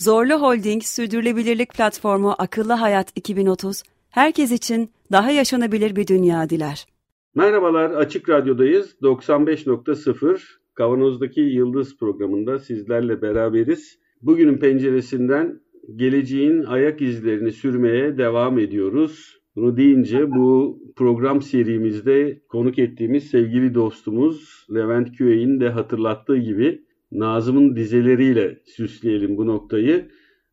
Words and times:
Zorlu 0.00 0.34
Holding 0.34 0.82
Sürdürülebilirlik 0.82 1.74
Platformu 1.74 2.34
Akıllı 2.38 2.72
Hayat 2.72 3.12
2030, 3.16 3.82
herkes 4.10 4.52
için 4.52 4.90
daha 5.12 5.30
yaşanabilir 5.30 5.96
bir 5.96 6.06
dünya 6.06 6.50
diler. 6.50 6.86
Merhabalar, 7.34 7.90
Açık 7.90 8.28
Radyo'dayız. 8.28 8.96
95.0 9.02 10.40
Kavanoz'daki 10.74 11.40
Yıldız 11.40 11.96
programında 11.96 12.58
sizlerle 12.58 13.22
beraberiz. 13.22 13.98
Bugünün 14.22 14.58
penceresinden 14.58 15.60
geleceğin 15.96 16.64
ayak 16.64 17.02
izlerini 17.02 17.52
sürmeye 17.52 18.18
devam 18.18 18.58
ediyoruz. 18.58 19.38
Bunu 19.56 19.76
deyince 19.76 20.30
bu 20.30 20.78
program 20.96 21.42
serimizde 21.42 22.40
konuk 22.48 22.78
ettiğimiz 22.78 23.24
sevgili 23.24 23.74
dostumuz 23.74 24.66
Levent 24.74 25.16
Küey'in 25.16 25.60
de 25.60 25.68
hatırlattığı 25.68 26.36
gibi 26.36 26.89
Nazım'ın 27.12 27.76
dizeleriyle 27.76 28.58
süsleyelim 28.64 29.36
bu 29.36 29.46
noktayı. 29.46 30.08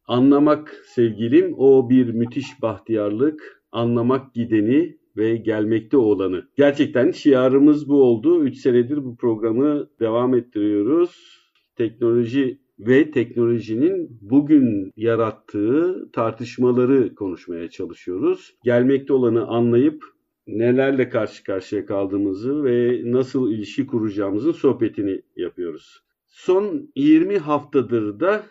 Anlamak 0.06 0.84
sevgilim 0.86 1.54
o 1.58 1.90
bir 1.90 2.10
müthiş 2.10 2.62
bahtiyarlık, 2.62 3.64
anlamak 3.72 4.34
gideni 4.34 4.98
ve 5.18 5.38
gelmekte 5.38 5.98
olanı. 5.98 6.48
Gerçekten 6.58 7.12
şiarımız 7.12 7.90
bu 7.90 8.04
oldu. 8.04 8.44
3 8.44 8.58
senedir 8.58 9.06
bu 9.06 9.16
programı 9.16 9.90
devam 10.00 10.36
ettiriyoruz. 10.36 11.40
Teknoloji 11.76 12.60
ve 12.80 13.12
teknolojinin 13.12 14.20
bugün 14.22 14.92
yarattığı 14.96 16.10
tartışmaları 16.12 17.16
konuşmaya 17.16 17.70
çalışıyoruz. 17.70 18.56
Gelmekte 18.64 19.14
olanı 19.14 19.48
anlayıp 19.48 20.04
nelerle 20.48 21.10
karşı 21.10 21.44
karşıya 21.44 21.86
kaldığımızı 21.86 22.64
ve 22.64 23.02
nasıl 23.06 23.52
ilişki 23.52 23.88
kuracağımızın 23.88 24.52
sohbetini 24.52 25.22
yapıyoruz. 25.36 26.07
Son 26.38 26.92
20 26.96 27.38
haftadır 27.38 28.20
da 28.20 28.44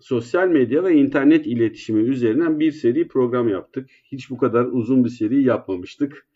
sosyal 0.00 0.48
medya 0.48 0.84
ve 0.84 0.94
internet 0.94 1.46
iletişimi 1.46 2.00
üzerinden 2.02 2.60
bir 2.60 2.72
seri 2.72 3.08
program 3.08 3.48
yaptık. 3.48 3.90
Hiç 4.12 4.30
bu 4.30 4.38
kadar 4.38 4.64
uzun 4.64 5.04
bir 5.04 5.08
seri 5.10 5.42
yapmamıştık. 5.42 6.28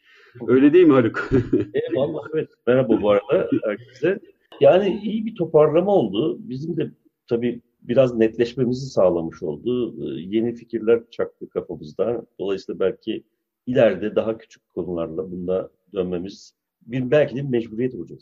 Öyle 0.47 0.73
değil 0.73 0.87
mi 0.87 0.93
Haluk? 0.93 1.31
Eyvallah 1.75 2.23
evet. 2.35 2.49
Merhaba 2.67 3.03
bu 3.03 3.11
arada 3.11 3.49
herkese. 3.65 4.21
Yani 4.61 5.01
iyi 5.05 5.27
bir 5.27 5.35
toparlama 5.35 5.95
oldu. 5.95 6.39
Bizim 6.41 6.77
de 6.77 6.91
tabii 7.27 7.61
biraz 7.83 8.17
netleşmemizi 8.17 8.87
sağlamış 8.87 9.43
oldu. 9.43 9.95
Ee, 10.05 10.21
yeni 10.21 10.55
fikirler 10.55 11.03
çaktı 11.11 11.49
kafamızda. 11.49 12.27
Dolayısıyla 12.39 12.81
belki 12.81 13.25
ileride 13.67 14.17
daha 14.17 14.39
küçük 14.39 14.75
konularla 14.75 15.31
bunda 15.31 15.71
dönmemiz 15.95 16.55
bir 16.87 17.11
belki 17.11 17.37
de 17.37 17.43
bir 17.43 17.49
mecburiyet 17.49 17.95
olacak. 17.95 18.19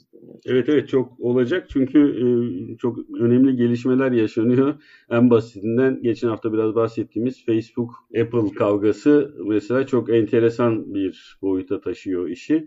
Evet 0.46 0.68
evet 0.68 0.88
çok 0.88 1.20
olacak 1.20 1.66
çünkü 1.70 1.98
e, 2.00 2.76
çok 2.76 2.98
önemli 3.20 3.56
gelişmeler 3.56 4.12
yaşanıyor. 4.12 4.74
En 5.10 5.30
basitinden 5.30 6.02
geçen 6.02 6.28
hafta 6.28 6.52
biraz 6.52 6.74
bahsettiğimiz 6.74 7.44
Facebook 7.46 7.90
Apple 8.20 8.54
kavgası 8.54 9.34
mesela 9.46 9.86
çok 9.86 10.10
enteresan 10.10 10.94
bir 10.94 11.38
boyuta 11.42 11.80
taşıyor 11.80 12.28
işi. 12.28 12.66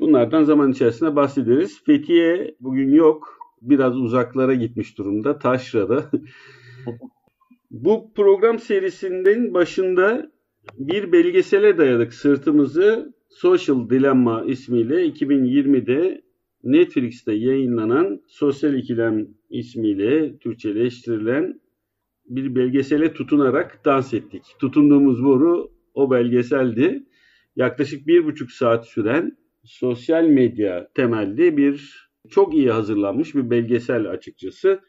Bunlardan 0.00 0.44
zaman 0.44 0.72
içerisinde 0.72 1.16
bahsederiz. 1.16 1.82
Fethiye 1.84 2.54
bugün 2.60 2.94
yok. 2.94 3.38
Biraz 3.62 3.96
uzaklara 3.96 4.54
gitmiş 4.54 4.98
durumda. 4.98 5.38
Taşra'da. 5.38 6.10
Bu 7.70 8.12
program 8.14 8.58
serisinin 8.58 9.54
başında 9.54 10.30
bir 10.78 11.12
belgesele 11.12 11.78
dayadık 11.78 12.14
sırtımızı 12.14 13.14
Social 13.34 13.90
Dilemma 13.90 14.44
ismiyle 14.44 15.06
2020'de 15.06 16.22
Netflix'te 16.64 17.32
yayınlanan 17.32 18.22
Sosyal 18.26 18.74
İkilem 18.74 19.28
ismiyle 19.50 20.38
Türkçeleştirilen 20.38 21.60
bir 22.26 22.54
belgesele 22.54 23.12
tutunarak 23.12 23.84
dans 23.84 24.14
ettik. 24.14 24.42
Tutunduğumuz 24.58 25.24
boru 25.24 25.70
o 25.94 26.10
belgeseldi. 26.10 27.02
Yaklaşık 27.56 28.06
bir 28.06 28.24
buçuk 28.24 28.50
saat 28.50 28.86
süren 28.86 29.36
sosyal 29.64 30.24
medya 30.24 30.88
temelli 30.94 31.56
bir 31.56 32.08
çok 32.30 32.54
iyi 32.54 32.70
hazırlanmış 32.70 33.34
bir 33.34 33.50
belgesel 33.50 34.10
açıkçası. 34.10 34.80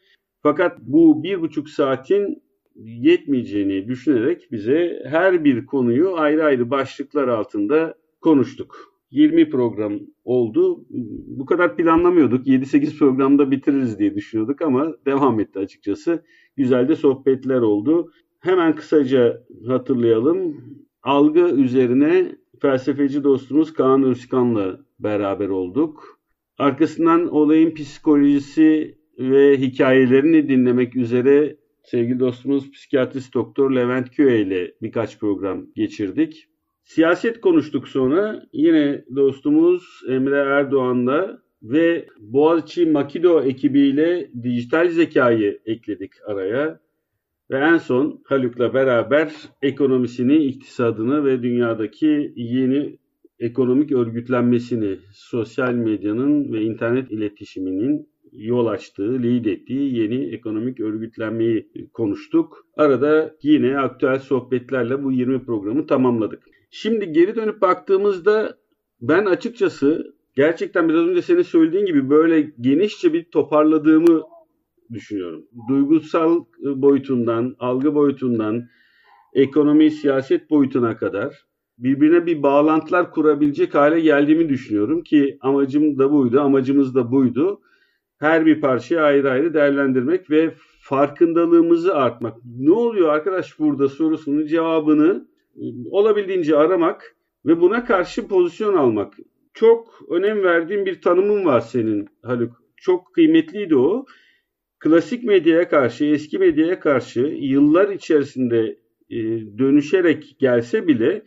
Fakat 0.42 0.78
bu 0.80 1.22
bir 1.22 1.40
buçuk 1.40 1.68
saatin 1.68 2.42
yetmeyeceğini 2.76 3.88
düşünerek 3.88 4.52
bize 4.52 5.02
her 5.06 5.44
bir 5.44 5.66
konuyu 5.66 6.16
ayrı 6.16 6.44
ayrı 6.44 6.70
başlıklar 6.70 7.28
altında 7.28 7.94
konuştuk. 8.20 8.96
20 9.10 9.50
program 9.50 10.00
oldu. 10.24 10.84
Bu 11.26 11.46
kadar 11.46 11.76
planlamıyorduk. 11.76 12.46
7-8 12.46 12.98
programda 12.98 13.50
bitiririz 13.50 13.98
diye 13.98 14.14
düşünüyorduk 14.14 14.62
ama 14.62 14.94
devam 15.06 15.40
etti 15.40 15.58
açıkçası. 15.58 16.24
Güzel 16.56 16.88
de 16.88 16.96
sohbetler 16.96 17.60
oldu. 17.60 18.10
Hemen 18.40 18.74
kısaca 18.76 19.42
hatırlayalım. 19.66 20.56
Algı 21.02 21.40
üzerine 21.40 22.36
felsefeci 22.60 23.24
dostumuz 23.24 23.72
Kaan 23.72 24.02
Özkan'la 24.02 24.80
beraber 25.00 25.48
olduk. 25.48 26.20
Arkasından 26.58 27.28
olayın 27.28 27.74
psikolojisi 27.74 28.98
ve 29.18 29.58
hikayelerini 29.58 30.48
dinlemek 30.48 30.96
üzere 30.96 31.56
sevgili 31.82 32.20
dostumuz 32.20 32.70
psikiyatrist 32.70 33.34
doktor 33.34 33.70
Levent 33.70 34.10
Köye 34.10 34.40
ile 34.40 34.74
birkaç 34.82 35.18
program 35.18 35.66
geçirdik. 35.74 36.48
Siyaset 36.86 37.40
konuştuk 37.40 37.88
sonra. 37.88 38.42
Yine 38.52 39.04
dostumuz 39.16 40.02
Emre 40.08 40.36
Erdoğan'la 40.36 41.42
ve 41.62 42.06
Boğaziçi 42.18 42.86
Makido 42.86 43.42
ekibiyle 43.42 44.30
dijital 44.42 44.88
zekayı 44.88 45.60
ekledik 45.64 46.12
araya. 46.26 46.80
Ve 47.50 47.58
en 47.58 47.76
son 47.76 48.22
Haluk'la 48.24 48.74
beraber 48.74 49.32
ekonomisini, 49.62 50.36
iktisadını 50.36 51.24
ve 51.24 51.42
dünyadaki 51.42 52.32
yeni 52.36 52.98
ekonomik 53.38 53.92
örgütlenmesini, 53.92 54.98
sosyal 55.12 55.72
medyanın 55.72 56.52
ve 56.52 56.62
internet 56.62 57.10
iletişiminin 57.10 58.08
yol 58.32 58.66
açtığı, 58.66 59.22
lead 59.22 59.44
ettiği 59.44 59.98
yeni 59.98 60.34
ekonomik 60.34 60.80
örgütlenmeyi 60.80 61.68
konuştuk. 61.92 62.66
Arada 62.76 63.34
yine 63.42 63.78
aktüel 63.78 64.18
sohbetlerle 64.18 65.04
bu 65.04 65.12
20 65.12 65.44
programı 65.44 65.86
tamamladık. 65.86 66.55
Şimdi 66.70 67.12
geri 67.12 67.36
dönüp 67.36 67.60
baktığımızda 67.60 68.58
ben 69.00 69.24
açıkçası 69.24 70.14
gerçekten 70.36 70.88
biraz 70.88 71.06
önce 71.06 71.22
senin 71.22 71.42
söylediğin 71.42 71.86
gibi 71.86 72.10
böyle 72.10 72.40
genişçe 72.60 73.12
bir 73.12 73.24
toparladığımı 73.24 74.22
düşünüyorum. 74.92 75.46
Duygusal 75.68 76.44
boyutundan, 76.62 77.56
algı 77.58 77.94
boyutundan, 77.94 78.68
ekonomi, 79.34 79.90
siyaset 79.90 80.50
boyutuna 80.50 80.96
kadar 80.96 81.46
birbirine 81.78 82.26
bir 82.26 82.42
bağlantılar 82.42 83.10
kurabilecek 83.10 83.74
hale 83.74 84.00
geldiğimi 84.00 84.48
düşünüyorum 84.48 85.02
ki 85.02 85.38
amacım 85.40 85.98
da 85.98 86.12
buydu, 86.12 86.40
amacımız 86.40 86.94
da 86.94 87.12
buydu. 87.12 87.60
Her 88.18 88.46
bir 88.46 88.60
parçayı 88.60 89.02
ayrı 89.02 89.30
ayrı 89.30 89.54
değerlendirmek 89.54 90.30
ve 90.30 90.54
farkındalığımızı 90.80 91.94
artmak. 91.94 92.36
Ne 92.58 92.70
oluyor 92.70 93.08
arkadaş 93.08 93.58
burada 93.58 93.88
sorusunun 93.88 94.46
cevabını 94.46 95.28
olabildiğince 95.90 96.56
aramak 96.56 97.16
ve 97.46 97.60
buna 97.60 97.84
karşı 97.84 98.28
pozisyon 98.28 98.74
almak. 98.74 99.14
Çok 99.54 100.02
önem 100.10 100.42
verdiğim 100.42 100.86
bir 100.86 101.00
tanımın 101.00 101.44
var 101.44 101.60
senin 101.60 102.08
Haluk. 102.22 102.62
Çok 102.76 103.14
kıymetliydi 103.14 103.76
o. 103.76 104.06
Klasik 104.78 105.24
medyaya 105.24 105.68
karşı, 105.68 106.04
eski 106.04 106.38
medyaya 106.38 106.80
karşı 106.80 107.20
yıllar 107.20 107.88
içerisinde 107.88 108.78
e, 109.10 109.16
dönüşerek 109.58 110.36
gelse 110.38 110.86
bile 110.86 111.22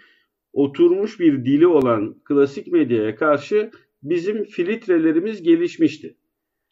oturmuş 0.53 1.19
bir 1.19 1.45
dili 1.45 1.67
olan 1.67 2.15
klasik 2.25 2.67
medyaya 2.67 3.15
karşı 3.15 3.71
bizim 4.03 4.43
filtrelerimiz 4.43 5.43
gelişmişti. 5.43 6.15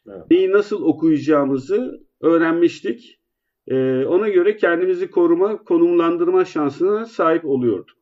Evet. 0.08 0.22
Neyi 0.30 0.50
nasıl 0.50 0.82
okuyacağımızı 0.82 2.06
öğrenmiştik 2.20 3.17
e, 3.70 4.06
ona 4.06 4.28
göre 4.28 4.56
kendimizi 4.56 5.10
koruma, 5.10 5.64
konumlandırma 5.64 6.44
şansına 6.44 7.04
sahip 7.04 7.44
oluyorduk. 7.44 7.96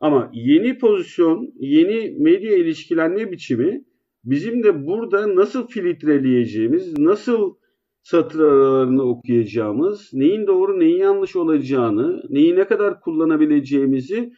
Ama 0.00 0.30
yeni 0.34 0.78
pozisyon, 0.78 1.52
yeni 1.58 2.16
medya 2.18 2.56
ilişkilenme 2.56 3.32
biçimi 3.32 3.84
bizim 4.24 4.62
de 4.62 4.86
burada 4.86 5.36
nasıl 5.36 5.66
filtreleyeceğimiz, 5.66 6.98
nasıl 6.98 7.54
satır 8.02 8.40
aralarını 8.40 9.02
okuyacağımız, 9.02 10.10
neyin 10.12 10.46
doğru 10.46 10.80
neyin 10.80 10.98
yanlış 10.98 11.36
olacağını, 11.36 12.22
neyi 12.30 12.56
ne 12.56 12.64
kadar 12.66 13.00
kullanabileceğimizi 13.00 14.32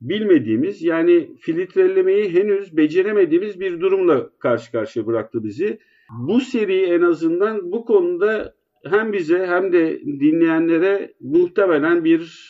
bilmediğimiz 0.00 0.82
yani 0.82 1.36
filtrelemeyi 1.40 2.32
henüz 2.32 2.76
beceremediğimiz 2.76 3.60
bir 3.60 3.80
durumla 3.80 4.30
karşı 4.38 4.72
karşıya 4.72 5.06
bıraktı 5.06 5.44
bizi. 5.44 5.78
Bu 6.18 6.40
seri 6.40 6.82
en 6.82 7.02
azından 7.02 7.72
bu 7.72 7.84
konuda 7.84 8.54
hem 8.84 9.12
bize 9.12 9.46
hem 9.46 9.72
de 9.72 10.00
dinleyenlere 10.00 11.14
muhtemelen 11.20 12.04
bir 12.04 12.48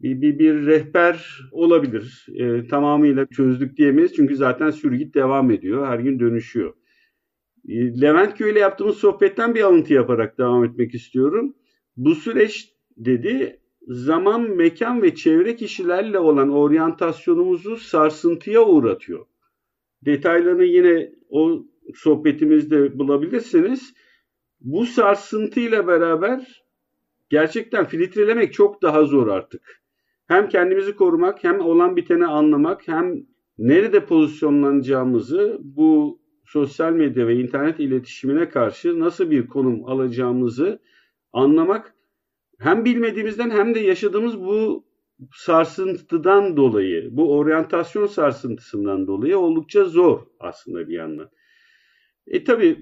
bir, 0.00 0.20
bir, 0.20 0.38
bir 0.38 0.66
rehber 0.66 1.40
olabilir. 1.52 2.26
E, 2.34 2.66
tamamıyla 2.66 3.26
çözdük 3.26 3.76
diyemeyiz 3.76 4.14
çünkü 4.14 4.36
zaten 4.36 4.70
sürgüt 4.70 5.14
devam 5.14 5.50
ediyor. 5.50 5.86
Her 5.86 5.98
gün 5.98 6.20
dönüşüyor. 6.20 6.74
E, 7.68 8.00
Levent 8.00 8.38
Köy 8.38 8.52
ile 8.52 8.58
yaptığımız 8.58 8.96
sohbetten 8.96 9.54
bir 9.54 9.62
alıntı 9.62 9.92
yaparak 9.92 10.38
devam 10.38 10.64
etmek 10.64 10.94
istiyorum. 10.94 11.54
Bu 11.96 12.14
süreç 12.14 12.74
dedi 12.96 13.60
zaman, 13.88 14.56
mekan 14.56 15.02
ve 15.02 15.14
çevre 15.14 15.56
kişilerle 15.56 16.18
olan 16.18 16.50
oryantasyonumuzu 16.50 17.76
sarsıntıya 17.76 18.62
uğratıyor. 18.62 19.26
Detaylarını 20.02 20.64
yine 20.64 21.12
o 21.28 21.64
sohbetimizde 21.94 22.98
bulabilirsiniz. 22.98 23.94
Bu 24.60 24.86
sarsıntıyla 24.86 25.86
beraber 25.86 26.64
gerçekten 27.30 27.84
filtrelemek 27.84 28.52
çok 28.52 28.82
daha 28.82 29.04
zor 29.04 29.28
artık. 29.28 29.82
Hem 30.26 30.48
kendimizi 30.48 30.96
korumak, 30.96 31.44
hem 31.44 31.60
olan 31.60 31.96
biteni 31.96 32.26
anlamak, 32.26 32.88
hem 32.88 33.26
nerede 33.58 34.06
pozisyonlanacağımızı 34.06 35.58
bu 35.60 36.20
sosyal 36.44 36.92
medya 36.92 37.26
ve 37.26 37.34
internet 37.34 37.80
iletişimine 37.80 38.48
karşı 38.48 39.00
nasıl 39.00 39.30
bir 39.30 39.46
konum 39.46 39.84
alacağımızı 39.84 40.80
anlamak 41.32 41.94
hem 42.58 42.84
bilmediğimizden 42.84 43.50
hem 43.50 43.74
de 43.74 43.80
yaşadığımız 43.80 44.40
bu 44.40 44.84
sarsıntıdan 45.32 46.56
dolayı, 46.56 47.08
bu 47.16 47.36
oryantasyon 47.36 48.06
sarsıntısından 48.06 49.06
dolayı 49.06 49.38
oldukça 49.38 49.84
zor 49.84 50.20
aslında 50.40 50.88
bir 50.88 50.94
yandan. 50.94 51.30
E 52.26 52.44
tabi 52.44 52.78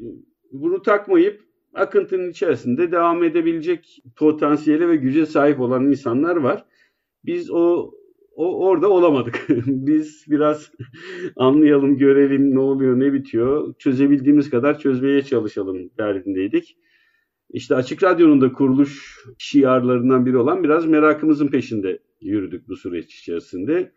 bunu 0.52 0.82
takmayıp 0.82 1.51
akıntının 1.74 2.30
içerisinde 2.30 2.92
devam 2.92 3.24
edebilecek 3.24 4.02
potansiyele 4.16 4.88
ve 4.88 4.96
güce 4.96 5.26
sahip 5.26 5.60
olan 5.60 5.86
insanlar 5.86 6.36
var. 6.36 6.64
Biz 7.24 7.50
o 7.50 7.92
o 8.36 8.66
orada 8.66 8.88
olamadık. 8.88 9.46
Biz 9.66 10.24
biraz 10.28 10.72
anlayalım, 11.36 11.98
görelim 11.98 12.54
ne 12.54 12.58
oluyor, 12.58 13.00
ne 13.00 13.12
bitiyor. 13.12 13.74
Çözebildiğimiz 13.78 14.50
kadar 14.50 14.78
çözmeye 14.78 15.22
çalışalım 15.22 15.90
derdindeydik. 15.98 16.76
İşte 17.50 17.74
Açık 17.74 18.02
Radyo'nun 18.02 18.40
da 18.40 18.52
kuruluş 18.52 19.24
şiarlarından 19.38 20.26
biri 20.26 20.36
olan 20.36 20.64
biraz 20.64 20.86
merakımızın 20.86 21.48
peşinde 21.48 21.98
yürüdük 22.20 22.68
bu 22.68 22.76
süreç 22.76 23.14
içerisinde. 23.14 23.92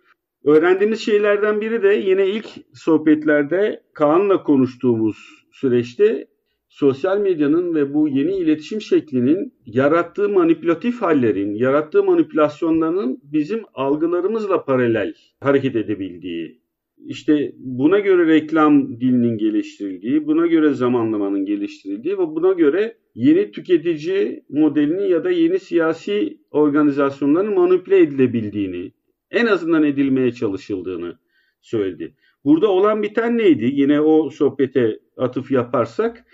Öğrendiğimiz 0.46 1.00
şeylerden 1.00 1.62
biri 1.62 1.84
de 1.84 1.88
yine 1.88 2.28
ilk 2.28 2.46
sohbetlerde 2.74 3.84
Kaan'la 3.94 4.44
konuştuğumuz 4.44 5.46
süreçte 5.52 6.28
sosyal 6.76 7.18
medyanın 7.18 7.76
ve 7.76 7.94
bu 7.94 8.08
yeni 8.08 8.38
iletişim 8.38 8.82
şeklinin 8.82 9.54
yarattığı 9.66 10.30
manipülatif 10.30 11.02
hallerin, 11.02 11.54
yarattığı 11.54 12.04
manipülasyonların 12.04 13.20
bizim 13.24 13.64
algılarımızla 13.74 14.66
paralel 14.66 15.14
hareket 15.40 15.76
edebildiği, 15.76 16.62
işte 17.06 17.52
buna 17.58 18.00
göre 18.00 18.28
reklam 18.28 19.00
dilinin 19.00 19.38
geliştirildiği, 19.38 20.28
buna 20.28 20.48
göre 20.48 20.74
zamanlamanın 20.74 21.46
geliştirildiği 21.46 22.18
ve 22.18 22.28
buna 22.28 22.54
göre 22.54 22.98
yeni 23.14 23.52
tüketici 23.52 24.44
modelini 24.50 25.12
ya 25.12 25.24
da 25.24 25.32
yeni 25.32 25.60
siyasi 25.60 26.38
organizasyonların 26.52 27.54
manipüle 27.54 27.98
edilebildiğini, 27.98 28.92
en 29.32 29.46
azından 29.46 29.84
edilmeye 29.84 30.32
çalışıldığını 30.32 31.20
söyledi. 31.62 32.16
Burada 32.46 32.68
olan 32.68 33.04
biten 33.04 33.38
neydi? 33.38 33.70
Yine 33.74 34.02
o 34.02 34.30
sohbete 34.30 35.00
atıf 35.18 35.52
yaparsak 35.52 36.26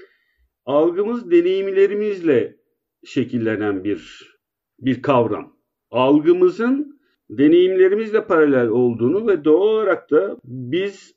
algımız 0.65 1.31
deneyimlerimizle 1.31 2.57
şekillenen 3.03 3.83
bir 3.83 4.31
bir 4.79 5.01
kavram. 5.01 5.57
Algımızın 5.91 7.01
deneyimlerimizle 7.29 8.27
paralel 8.27 8.67
olduğunu 8.67 9.27
ve 9.27 9.43
doğal 9.43 9.67
olarak 9.67 10.11
da 10.11 10.37
biz 10.43 11.15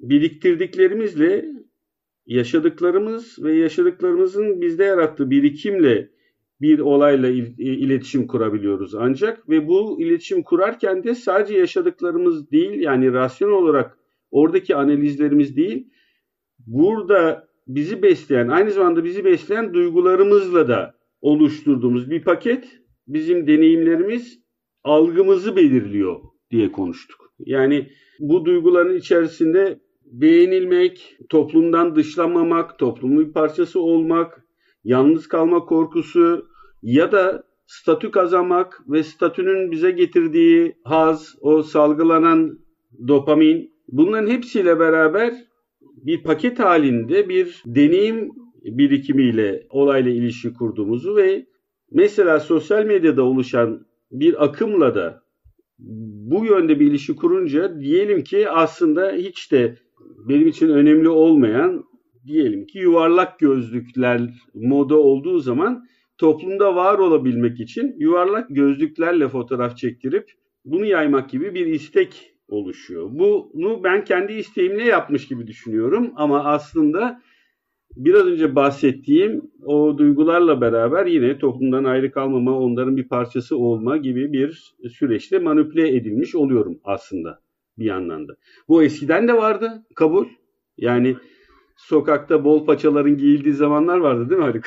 biriktirdiklerimizle 0.00 1.44
yaşadıklarımız 2.26 3.44
ve 3.44 3.54
yaşadıklarımızın 3.54 4.60
bizde 4.60 4.84
yarattığı 4.84 5.30
birikimle 5.30 6.10
bir 6.60 6.78
olayla 6.78 7.28
il, 7.28 7.58
iletişim 7.58 8.26
kurabiliyoruz 8.26 8.94
ancak 8.94 9.48
ve 9.48 9.68
bu 9.68 10.00
iletişim 10.00 10.42
kurarken 10.42 11.04
de 11.04 11.14
sadece 11.14 11.58
yaşadıklarımız 11.58 12.50
değil 12.50 12.80
yani 12.80 13.12
rasyonel 13.12 13.54
olarak 13.54 13.98
oradaki 14.30 14.76
analizlerimiz 14.76 15.56
değil 15.56 15.88
burada 16.66 17.51
bizi 17.66 18.02
besleyen 18.02 18.48
aynı 18.48 18.70
zamanda 18.70 19.04
bizi 19.04 19.24
besleyen 19.24 19.74
duygularımızla 19.74 20.68
da 20.68 20.94
oluşturduğumuz 21.20 22.10
bir 22.10 22.22
paket 22.22 22.64
bizim 23.06 23.46
deneyimlerimiz 23.46 24.38
algımızı 24.84 25.56
belirliyor 25.56 26.20
diye 26.50 26.72
konuştuk. 26.72 27.32
Yani 27.38 27.88
bu 28.20 28.44
duyguların 28.44 28.96
içerisinde 28.96 29.80
beğenilmek, 30.04 31.16
toplumdan 31.28 31.96
dışlanmamak, 31.96 32.78
toplumun 32.78 33.26
bir 33.26 33.32
parçası 33.32 33.80
olmak, 33.80 34.44
yalnız 34.84 35.28
kalma 35.28 35.64
korkusu 35.64 36.48
ya 36.82 37.12
da 37.12 37.44
statü 37.66 38.10
kazanmak 38.10 38.82
ve 38.88 39.02
statünün 39.02 39.70
bize 39.70 39.90
getirdiği 39.90 40.76
haz, 40.84 41.34
o 41.40 41.62
salgılanan 41.62 42.58
dopamin 43.08 43.72
bunların 43.88 44.30
hepsiyle 44.30 44.78
beraber 44.78 45.34
bir 46.02 46.22
paket 46.22 46.58
halinde 46.58 47.28
bir 47.28 47.62
deneyim 47.66 48.30
birikimiyle 48.64 49.66
olayla 49.70 50.10
ilişki 50.10 50.52
kurduğumuzu 50.52 51.16
ve 51.16 51.46
mesela 51.90 52.40
sosyal 52.40 52.84
medyada 52.84 53.22
oluşan 53.22 53.86
bir 54.12 54.44
akımla 54.44 54.94
da 54.94 55.22
bu 55.78 56.44
yönde 56.44 56.80
bir 56.80 56.86
ilişki 56.86 57.16
kurunca 57.16 57.80
diyelim 57.80 58.24
ki 58.24 58.50
aslında 58.50 59.12
hiç 59.12 59.52
de 59.52 59.76
benim 60.28 60.48
için 60.48 60.68
önemli 60.68 61.08
olmayan 61.08 61.84
diyelim 62.26 62.66
ki 62.66 62.78
yuvarlak 62.78 63.38
gözlükler 63.38 64.20
moda 64.54 64.96
olduğu 64.96 65.38
zaman 65.38 65.84
toplumda 66.18 66.74
var 66.74 66.98
olabilmek 66.98 67.60
için 67.60 67.94
yuvarlak 67.98 68.46
gözlüklerle 68.50 69.28
fotoğraf 69.28 69.76
çektirip 69.76 70.32
bunu 70.64 70.84
yaymak 70.84 71.30
gibi 71.30 71.54
bir 71.54 71.66
istek 71.66 72.34
oluşuyor. 72.48 73.10
Bunu 73.12 73.84
ben 73.84 74.04
kendi 74.04 74.32
isteğimle 74.32 74.84
yapmış 74.84 75.28
gibi 75.28 75.46
düşünüyorum 75.46 76.12
ama 76.16 76.44
aslında 76.44 77.22
biraz 77.96 78.26
önce 78.26 78.54
bahsettiğim 78.54 79.50
o 79.64 79.98
duygularla 79.98 80.60
beraber 80.60 81.06
yine 81.06 81.38
toplumdan 81.38 81.84
ayrı 81.84 82.12
kalmama, 82.12 82.58
onların 82.58 82.96
bir 82.96 83.08
parçası 83.08 83.56
olma 83.56 83.96
gibi 83.96 84.32
bir 84.32 84.74
süreçte 84.88 85.38
manipüle 85.38 85.96
edilmiş 85.96 86.34
oluyorum 86.34 86.80
aslında 86.84 87.40
bir 87.78 87.84
yandan 87.84 88.28
da. 88.28 88.36
Bu 88.68 88.82
eskiden 88.82 89.28
de 89.28 89.34
vardı 89.34 89.82
kabul. 89.94 90.26
Yani 90.78 91.16
sokakta 91.76 92.44
bol 92.44 92.66
paçaların 92.66 93.16
giyildiği 93.16 93.54
zamanlar 93.54 93.98
vardı 93.98 94.30
değil 94.30 94.38
mi 94.38 94.44
Haluk? 94.44 94.64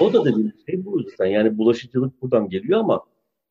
o 0.00 0.12
da 0.12 0.24
dediğim 0.24 0.52
şey 0.66 0.84
bu 0.84 1.00
yüzden. 1.00 1.26
Yani 1.26 1.58
bulaşıcılık 1.58 2.22
buradan 2.22 2.48
geliyor 2.48 2.80
ama 2.80 3.00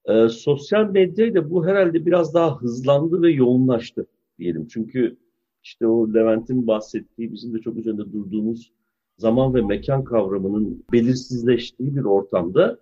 e, 0.07 0.29
sosyal 0.29 0.89
medyayla 0.89 1.50
bu 1.50 1.65
herhalde 1.65 2.05
biraz 2.05 2.33
daha 2.33 2.62
hızlandı 2.62 3.21
ve 3.21 3.31
yoğunlaştı 3.31 4.05
diyelim. 4.39 4.67
Çünkü 4.67 5.17
işte 5.63 5.88
o 5.88 6.13
Levent'in 6.13 6.67
bahsettiği, 6.67 7.33
bizim 7.33 7.53
de 7.53 7.59
çok 7.59 7.77
üzerinde 7.77 8.13
durduğumuz 8.13 8.71
zaman 9.17 9.53
ve 9.53 9.62
mekan 9.62 10.03
kavramının 10.03 10.83
belirsizleştiği 10.91 11.95
bir 11.95 12.03
ortamda 12.03 12.79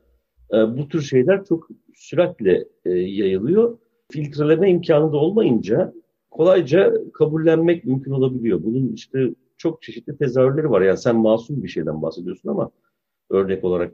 e, 0.53 0.55
bu 0.55 0.87
tür 0.87 1.01
şeyler 1.01 1.45
çok 1.45 1.67
süratle 1.93 2.67
e, 2.85 2.89
yayılıyor. 2.91 3.77
Filtreleme 4.11 4.69
imkanı 4.71 5.11
da 5.11 5.17
olmayınca 5.17 5.93
kolayca 6.31 6.93
kabullenmek 7.13 7.85
mümkün 7.85 8.11
olabiliyor. 8.11 8.63
Bunun 8.63 8.93
işte 8.93 9.29
çok 9.57 9.81
çeşitli 9.81 10.17
tezahürleri 10.17 10.69
var. 10.69 10.81
Yani 10.81 10.97
sen 10.97 11.15
masum 11.15 11.63
bir 11.63 11.67
şeyden 11.67 12.01
bahsediyorsun 12.01 12.49
ama 12.49 12.71
örnek 13.29 13.63
olarak 13.63 13.93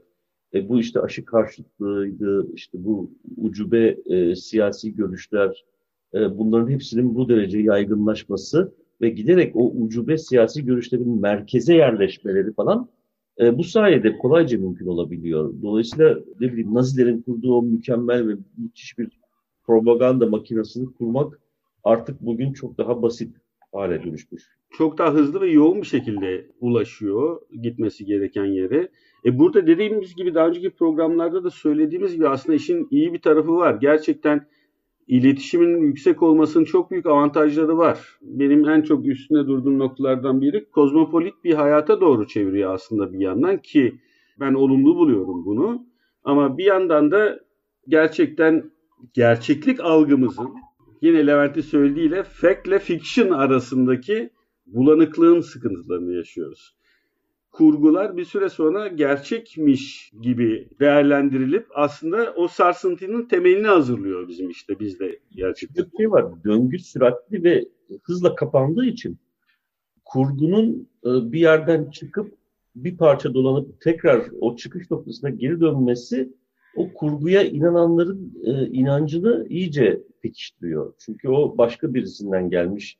e, 0.54 0.70
bu 0.70 0.80
işte 0.80 1.00
aşı 1.00 1.26
karşıtlığıydı, 1.26 2.48
işte 2.54 2.84
bu 2.84 3.12
ucube 3.38 3.98
e, 4.06 4.36
siyasi 4.36 4.96
görüşler, 4.96 5.66
e, 6.14 6.38
bunların 6.38 6.70
hepsinin 6.70 7.16
bu 7.16 7.30
derece 7.30 7.60
yaygınlaşması 7.60 8.74
ve 9.02 9.10
giderek 9.10 9.56
o 9.56 9.72
ucube 9.72 10.18
siyasi 10.18 10.66
görüşlerin 10.66 11.22
merkeze 11.22 11.76
yerleşmeleri 11.76 12.54
falan 12.54 12.90
e, 13.40 13.58
bu 13.58 13.64
sayede 13.64 14.18
kolayca 14.18 14.58
mümkün 14.58 14.88
olabiliyor. 14.88 15.54
Dolayısıyla 15.62 16.20
ne 16.40 16.52
bileyim 16.52 16.74
Nazilerin 16.74 17.22
kurduğu 17.22 17.54
o 17.56 17.62
mükemmel 17.62 18.28
ve 18.28 18.34
müthiş 18.58 18.98
bir 18.98 19.20
propaganda 19.66 20.26
makinesini 20.28 20.94
kurmak 20.94 21.40
artık 21.84 22.22
bugün 22.22 22.54
çok 22.54 22.78
daha 22.78 23.02
basit 23.02 23.36
hale 23.72 24.04
dönüşmüş. 24.04 24.44
Çok 24.78 24.98
daha 24.98 25.14
hızlı 25.14 25.42
ve 25.42 25.52
yoğun 25.52 25.82
bir 25.82 25.88
şekilde 25.88 26.48
ulaşıyor 26.60 27.42
gitmesi 27.62 28.06
gereken 28.06 28.46
yere. 28.46 28.90
E 29.26 29.40
burada 29.40 29.68
dediğimiz 29.68 30.16
gibi 30.16 30.34
daha 30.34 30.48
önceki 30.48 30.70
programlarda 30.70 31.44
da 31.44 31.50
söylediğimiz 31.50 32.14
gibi 32.14 32.28
aslında 32.28 32.56
işin 32.56 32.88
iyi 32.92 33.14
bir 33.14 33.22
tarafı 33.22 33.56
var. 33.56 33.78
Gerçekten 33.82 34.48
iletişimin 35.08 35.82
yüksek 35.82 36.24
olmasının 36.24 36.66
çok 36.66 36.92
büyük 36.92 37.06
avantajları 37.06 37.78
var. 37.78 38.18
Benim 38.22 38.70
en 38.70 38.82
çok 38.82 39.06
üstüne 39.08 39.48
durduğum 39.48 39.80
noktalardan 39.80 40.42
biri 40.42 40.66
kozmopolit 40.66 41.44
bir 41.44 41.54
hayata 41.54 42.02
doğru 42.02 42.28
çeviriyor 42.28 42.74
aslında 42.74 43.14
bir 43.14 43.20
yandan 43.20 43.58
ki 43.58 44.00
ben 44.40 44.54
olumlu 44.54 44.96
buluyorum 44.96 45.46
bunu. 45.46 45.86
Ama 46.24 46.58
bir 46.58 46.66
yandan 46.66 47.12
da 47.12 47.40
gerçekten 47.88 48.72
gerçeklik 49.14 49.80
algımızın 49.80 50.50
yine 51.02 51.28
Levent'in 51.28 51.62
söylediğiyle 51.62 52.24
fact 52.24 52.68
ile 52.68 52.80
fiction 52.80 53.30
arasındaki 53.30 54.30
bulanıklığın 54.66 55.42
sıkıntılarını 55.42 56.14
yaşıyoruz 56.14 56.79
kurgular 57.52 58.18
bir 58.18 58.26
süre 58.26 58.50
sonra 58.50 58.88
gerçekmiş 58.88 60.12
gibi 60.22 60.70
değerlendirilip 60.80 61.68
aslında 61.76 62.34
o 62.36 62.48
sarsıntının 62.48 63.28
temelini 63.28 63.68
hazırlıyor 63.68 64.28
bizim 64.28 64.50
işte 64.50 64.80
bizde 64.80 65.20
gerçekten. 65.32 65.86
Bir 65.86 65.98
şey 65.98 66.12
var, 66.12 66.44
döngü 66.44 66.80
süratli 66.80 67.44
ve 67.44 67.66
hızla 68.04 68.36
kapandığı 68.36 68.86
için 68.86 69.18
kurgunun 70.06 70.90
e, 71.06 71.32
bir 71.32 71.40
yerden 71.40 71.90
çıkıp 71.90 72.34
bir 72.76 72.98
parça 72.98 73.34
dolanıp 73.34 73.82
tekrar 73.82 74.24
o 74.42 74.56
çıkış 74.56 74.92
noktasına 74.92 75.30
geri 75.30 75.62
dönmesi 75.62 76.34
o 76.76 76.94
kurguya 76.94 77.44
inananların 77.44 78.42
e, 78.44 78.68
inancını 78.68 79.46
iyice 79.50 80.04
pekiştiriyor. 80.22 80.94
Çünkü 81.00 81.30
o 81.30 81.58
başka 81.58 81.94
birisinden 81.94 82.50
gelmiş 82.50 82.98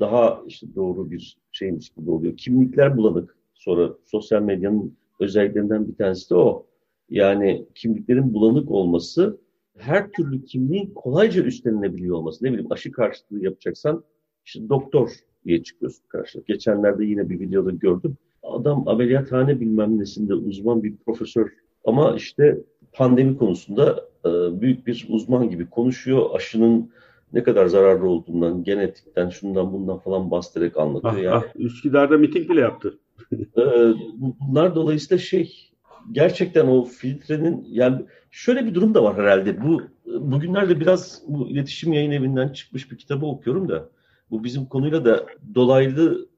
daha 0.00 0.42
işte 0.46 0.66
doğru 0.74 1.10
bir 1.10 1.36
şeymiş 1.52 1.90
gibi 1.90 2.10
oluyor. 2.10 2.36
Kimlikler 2.36 2.96
bulanık 2.96 3.36
Sonra 3.64 3.92
sosyal 4.04 4.42
medyanın 4.42 4.96
özelliklerinden 5.20 5.88
bir 5.88 5.96
tanesi 5.96 6.30
de 6.30 6.34
o. 6.34 6.66
Yani 7.10 7.66
kimliklerin 7.74 8.34
bulanık 8.34 8.70
olması, 8.70 9.38
her 9.78 10.10
türlü 10.10 10.44
kimliğin 10.44 10.92
kolayca 10.94 11.42
üstlenilebiliyor 11.42 12.16
olması. 12.16 12.44
Ne 12.44 12.52
bileyim 12.52 12.72
aşı 12.72 12.92
karşıtlığı 12.92 13.44
yapacaksan 13.44 14.04
işte 14.44 14.68
doktor 14.68 15.10
diye 15.44 15.62
çıkıyorsun 15.62 16.04
karşına. 16.08 16.42
Geçenlerde 16.46 17.04
yine 17.04 17.28
bir 17.28 17.40
videoda 17.40 17.70
gördüm. 17.70 18.16
Adam 18.42 18.88
ameliyathane 18.88 19.60
bilmem 19.60 19.98
nesinde 19.98 20.34
uzman 20.34 20.82
bir 20.82 20.96
profesör 20.96 21.50
ama 21.84 22.14
işte 22.16 22.58
pandemi 22.92 23.38
konusunda 23.38 24.08
e, 24.24 24.60
büyük 24.60 24.86
bir 24.86 25.06
uzman 25.08 25.50
gibi 25.50 25.70
konuşuyor. 25.70 26.26
Aşının 26.34 26.90
ne 27.32 27.42
kadar 27.42 27.66
zararlı 27.66 28.08
olduğundan, 28.08 28.64
genetikten, 28.64 29.28
şundan 29.28 29.72
bundan 29.72 29.98
falan 29.98 30.30
bastırarak 30.30 30.76
anlatıyor. 30.76 31.14
Ah, 31.14 31.22
yani. 31.22 31.34
ah, 31.34 31.56
Üsküdar'da 31.56 32.18
miting 32.18 32.50
bile 32.50 32.60
yaptı. 32.60 32.98
Ee, 33.32 33.92
bunlar 34.40 34.74
dolayısıyla 34.74 35.18
şey 35.18 35.70
gerçekten 36.12 36.66
o 36.66 36.84
filtrenin 36.84 37.66
yani 37.70 38.04
şöyle 38.30 38.66
bir 38.66 38.74
durum 38.74 38.94
da 38.94 39.04
var 39.04 39.16
herhalde. 39.16 39.62
Bu 39.62 39.82
bugünlerde 40.06 40.80
biraz 40.80 41.22
bu 41.28 41.48
iletişim 41.48 41.92
yayın 41.92 42.10
evinden 42.10 42.48
çıkmış 42.48 42.90
bir 42.90 42.98
kitabı 42.98 43.26
okuyorum 43.26 43.68
da 43.68 43.88
bu 44.30 44.44
bizim 44.44 44.66
konuyla 44.66 45.04
da 45.04 45.26
dolaylı 45.54 46.28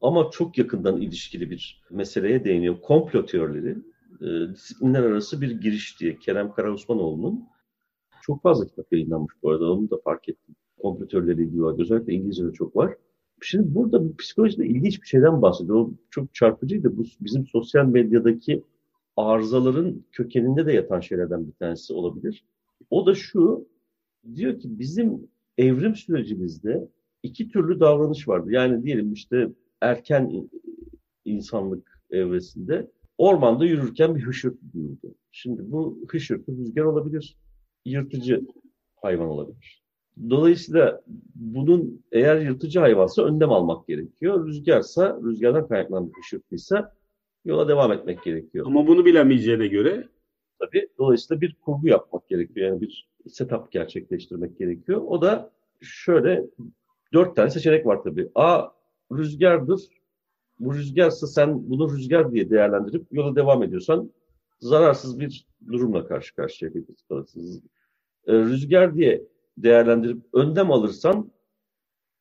ama 0.00 0.30
çok 0.30 0.58
yakından 0.58 1.00
ilişkili 1.00 1.50
bir 1.50 1.82
meseleye 1.90 2.44
değiniyor. 2.44 2.80
Komplo 2.80 3.26
teorileri, 3.26 3.78
e, 4.20 4.54
disiplinler 4.54 5.02
arası 5.02 5.40
bir 5.40 5.50
giriş 5.60 6.00
diye 6.00 6.18
Kerem 6.18 6.52
Karaosmanoğlu'nun 6.52 7.48
çok 8.22 8.42
fazla 8.42 8.66
kitap 8.66 8.92
yayınlanmış 8.92 9.34
bu 9.42 9.50
arada 9.50 9.72
onu 9.72 9.90
da 9.90 9.96
fark 10.04 10.28
ettim. 10.28 10.54
Komplo 10.82 11.08
teorileri 11.08 11.42
ilgili 11.42 11.82
özellikle 11.82 12.12
İngilizce'de 12.12 12.52
çok 12.52 12.76
var. 12.76 12.94
Şimdi 13.46 13.74
burada 13.74 14.04
bu 14.04 14.16
psikolojide 14.16 14.66
ilginç 14.66 15.02
bir 15.02 15.06
şeyden 15.06 15.42
bahsediyor. 15.42 15.76
O 15.76 15.90
çok 16.10 16.34
çarpıcıydı. 16.34 16.96
Bu 16.96 17.04
bizim 17.20 17.46
sosyal 17.46 17.86
medyadaki 17.86 18.62
arızaların 19.16 20.04
kökeninde 20.12 20.66
de 20.66 20.72
yatan 20.72 21.00
şeylerden 21.00 21.46
bir 21.46 21.52
tanesi 21.52 21.92
olabilir. 21.92 22.44
O 22.90 23.06
da 23.06 23.14
şu, 23.14 23.68
diyor 24.34 24.58
ki 24.58 24.78
bizim 24.78 25.28
evrim 25.58 25.94
sürecimizde 25.94 26.88
iki 27.22 27.48
türlü 27.48 27.80
davranış 27.80 28.28
vardı. 28.28 28.52
Yani 28.52 28.82
diyelim 28.84 29.12
işte 29.12 29.48
erken 29.80 30.48
insanlık 31.24 32.00
evresinde 32.10 32.90
ormanda 33.18 33.64
yürürken 33.64 34.14
bir 34.14 34.22
hışırtı 34.22 34.72
duyuldu. 34.72 35.14
Şimdi 35.32 35.72
bu 35.72 35.98
hışırtı 36.08 36.56
rüzgar 36.56 36.84
olabilir, 36.84 37.36
yırtıcı 37.84 38.46
hayvan 38.96 39.28
olabilir. 39.28 39.83
Dolayısıyla 40.30 41.02
bunun 41.34 42.04
eğer 42.12 42.40
yırtıcı 42.40 42.80
hayvansa 42.80 43.24
önlem 43.24 43.52
almak 43.52 43.86
gerekiyor. 43.88 44.46
Rüzgarsa, 44.46 45.20
rüzgardan 45.24 45.68
kaynaklanan 45.68 46.08
bir 46.08 46.12
hışırtıysa 46.12 46.94
yola 47.44 47.68
devam 47.68 47.92
etmek 47.92 48.22
gerekiyor. 48.22 48.66
Ama 48.66 48.86
bunu 48.86 49.04
bilemeyeceğine 49.04 49.66
göre 49.66 50.08
tabii 50.58 50.88
dolayısıyla 50.98 51.40
bir 51.40 51.56
kurgu 51.64 51.88
yapmak 51.88 52.28
gerekiyor. 52.28 52.68
Yani 52.68 52.80
bir 52.80 53.08
setup 53.28 53.72
gerçekleştirmek 53.72 54.58
gerekiyor. 54.58 55.02
O 55.06 55.22
da 55.22 55.50
şöyle 55.80 56.44
dört 57.12 57.36
tane 57.36 57.50
seçenek 57.50 57.86
var 57.86 58.02
tabii. 58.02 58.30
A 58.34 58.68
rüzgardır. 59.12 59.80
Bu 60.60 60.74
rüzgarsa 60.74 61.26
sen 61.26 61.70
bunu 61.70 61.92
rüzgar 61.92 62.32
diye 62.32 62.50
değerlendirip 62.50 63.06
yola 63.12 63.36
devam 63.36 63.62
ediyorsan 63.62 64.10
zararsız 64.60 65.20
bir 65.20 65.46
durumla 65.72 66.06
karşı 66.06 66.34
karşıya 66.34 66.72
kalırsınız. 67.08 67.62
Ee, 68.26 68.32
rüzgar 68.32 68.94
diye 68.94 69.22
değerlendirip 69.58 70.22
öndem 70.32 70.72
alırsan 70.72 71.30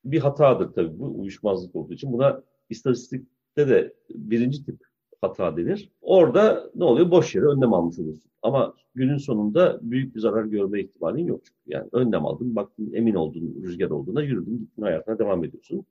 bir 0.05 0.19
hatadır 0.19 0.73
tabii 0.73 0.99
bu 0.99 1.19
uyuşmazlık 1.19 1.75
olduğu 1.75 1.93
için. 1.93 2.13
Buna 2.13 2.43
istatistikte 2.69 3.69
de 3.69 3.93
birinci 4.09 4.65
tip 4.65 4.79
hata 5.21 5.57
denir. 5.57 5.91
Orada 6.01 6.71
ne 6.75 6.83
oluyor? 6.83 7.11
Boş 7.11 7.35
yere 7.35 7.45
önlem 7.45 7.73
almış 7.73 7.99
olursun. 7.99 8.31
Ama 8.41 8.73
günün 8.95 9.17
sonunda 9.17 9.79
büyük 9.81 10.15
bir 10.15 10.19
zarar 10.19 10.45
görme 10.45 10.81
ihtimalin 10.81 11.25
yok. 11.25 11.41
Çünkü 11.45 11.59
yani 11.65 11.89
önlem 11.91 12.25
aldın, 12.25 12.55
baktın 12.55 12.93
emin 12.93 13.15
oldun 13.15 13.55
rüzgar 13.63 13.89
olduğuna 13.89 14.21
yürüdün, 14.21 14.57
gittin 14.59 14.81
hayatına 14.81 15.19
devam 15.19 15.43
ediyorsun. 15.43 15.85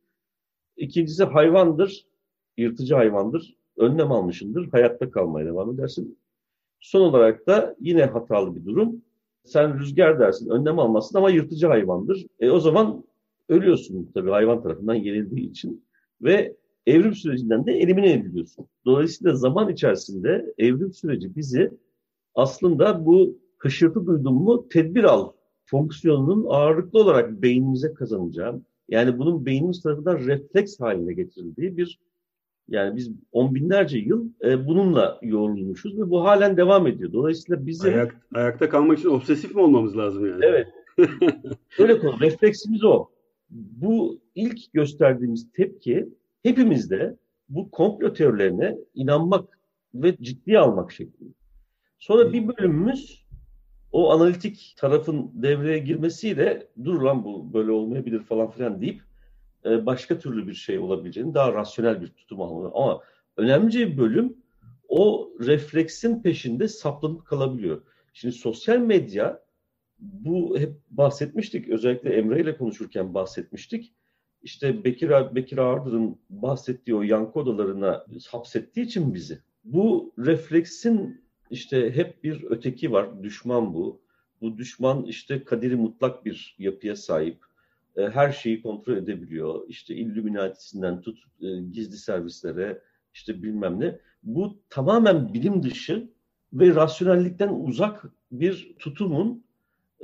İkincisi 0.76 1.24
hayvandır, 1.24 2.06
yırtıcı 2.56 2.94
hayvandır. 2.94 3.56
Önlem 3.76 4.12
almışındır, 4.12 4.68
hayatta 4.72 5.10
kalmaya 5.10 5.46
devam 5.46 5.74
edersin. 5.74 6.18
Son 6.80 7.00
olarak 7.00 7.46
da 7.46 7.76
yine 7.80 8.04
hatalı 8.04 8.56
bir 8.56 8.64
durum. 8.64 9.02
Sen 9.44 9.78
rüzgar 9.78 10.20
dersin, 10.20 10.50
önlem 10.50 10.78
almazsın 10.78 11.18
ama 11.18 11.30
yırtıcı 11.30 11.66
hayvandır. 11.66 12.26
E, 12.40 12.50
o 12.50 12.60
zaman 12.60 13.04
ölüyorsun 13.48 14.10
tabii 14.14 14.30
hayvan 14.30 14.62
tarafından 14.62 14.94
yenildiği 14.94 15.50
için 15.50 15.84
ve 16.22 16.56
evrim 16.86 17.14
sürecinden 17.14 17.66
de 17.66 17.72
elimine 17.72 18.12
ediliyorsun. 18.12 18.66
Dolayısıyla 18.84 19.34
zaman 19.34 19.68
içerisinde 19.68 20.54
evrim 20.58 20.92
süreci 20.92 21.36
bizi 21.36 21.70
aslında 22.34 23.06
bu 23.06 23.38
hışırtı 23.58 24.06
duydun 24.06 24.34
mu 24.34 24.68
tedbir 24.68 25.04
al 25.04 25.32
fonksiyonunun 25.64 26.46
ağırlıklı 26.48 26.98
olarak 26.98 27.42
beynimize 27.42 27.94
kazanacağı, 27.94 28.62
yani 28.88 29.18
bunun 29.18 29.46
beynimiz 29.46 29.82
tarafından 29.82 30.18
refleks 30.18 30.80
haline 30.80 31.12
getirildiği 31.12 31.76
bir 31.76 32.00
yani 32.68 32.96
biz 32.96 33.10
on 33.32 33.54
binlerce 33.54 33.98
yıl 33.98 34.28
e, 34.44 34.66
bununla 34.66 35.18
yoğrulmuşuz 35.22 35.98
ve 35.98 36.10
bu 36.10 36.24
halen 36.24 36.56
devam 36.56 36.86
ediyor. 36.86 37.12
Dolayısıyla 37.12 37.66
bizim... 37.66 37.94
Ayak, 37.94 38.20
ayakta 38.34 38.68
kalmak 38.68 38.98
için 38.98 39.08
obsesif 39.08 39.54
mi 39.54 39.60
olmamız 39.60 39.96
lazım 39.96 40.26
yani? 40.26 40.44
Evet. 40.44 40.68
Öyle 41.78 41.98
konu. 41.98 42.20
Refleksimiz 42.20 42.84
o. 42.84 43.08
Bu 43.50 44.20
ilk 44.34 44.72
gösterdiğimiz 44.72 45.52
tepki 45.52 46.08
hepimizde 46.42 47.16
bu 47.48 47.70
komplo 47.70 48.12
teorilerine 48.12 48.76
inanmak 48.94 49.58
ve 49.94 50.16
ciddiye 50.16 50.58
almak 50.58 50.92
şeklinde. 50.92 51.32
Sonra 51.98 52.32
bir 52.32 52.48
bölümümüz 52.48 53.26
o 53.92 54.10
analitik 54.10 54.74
tarafın 54.78 55.30
devreye 55.34 55.78
girmesiyle 55.78 56.66
dur 56.84 57.02
lan 57.02 57.24
bu 57.24 57.52
böyle 57.52 57.70
olmayabilir 57.70 58.22
falan 58.22 58.50
filan 58.50 58.80
deyip 58.80 59.02
e, 59.64 59.86
başka 59.86 60.18
türlü 60.18 60.46
bir 60.46 60.54
şey 60.54 60.78
olabileceğini 60.78 61.34
daha 61.34 61.54
rasyonel 61.54 62.00
bir 62.00 62.08
tutum 62.08 62.40
almalı. 62.40 62.70
Ama 62.74 63.00
önemli 63.36 63.72
bir 63.74 63.98
bölüm 63.98 64.36
o 64.88 65.30
refleksin 65.40 66.22
peşinde 66.22 66.68
saplanıp 66.68 67.26
kalabiliyor. 67.26 67.82
Şimdi 68.12 68.34
sosyal 68.34 68.78
medya 68.78 69.42
bu 69.98 70.58
hep 70.58 70.72
bahsetmiştik. 70.90 71.68
Özellikle 71.68 72.14
Emre 72.14 72.40
ile 72.40 72.56
konuşurken 72.56 73.14
bahsetmiştik. 73.14 73.92
İşte 74.42 74.84
Bekir, 74.84 75.10
Bekir 75.34 75.58
Ardır'ın 75.58 76.18
bahsettiği 76.30 76.96
o 76.96 77.02
yankı 77.02 77.38
odalarına 77.38 78.06
hapsettiği 78.30 78.86
için 78.86 79.14
bizi. 79.14 79.38
Bu 79.64 80.12
refleksin 80.18 81.24
işte 81.50 81.96
hep 81.96 82.24
bir 82.24 82.44
öteki 82.48 82.92
var. 82.92 83.22
Düşman 83.22 83.74
bu. 83.74 84.02
Bu 84.40 84.58
düşman 84.58 85.04
işte 85.04 85.44
kaderi 85.44 85.76
mutlak 85.76 86.24
bir 86.24 86.56
yapıya 86.58 86.96
sahip 86.96 87.44
e, 87.96 88.02
her 88.02 88.32
şeyi 88.32 88.62
kontrol 88.62 88.96
edebiliyor. 88.96 89.68
İşte 89.68 89.94
Illuminati'sinden 89.94 91.00
tut 91.00 91.18
e, 91.40 91.46
gizli 91.72 91.96
servislere 91.96 92.82
işte 93.14 93.42
bilmem 93.42 93.80
ne. 93.80 93.98
Bu 94.22 94.58
tamamen 94.70 95.34
bilim 95.34 95.62
dışı 95.62 96.08
ve 96.52 96.74
rasyonellikten 96.74 97.48
uzak 97.48 98.04
bir 98.32 98.74
tutumun 98.78 99.44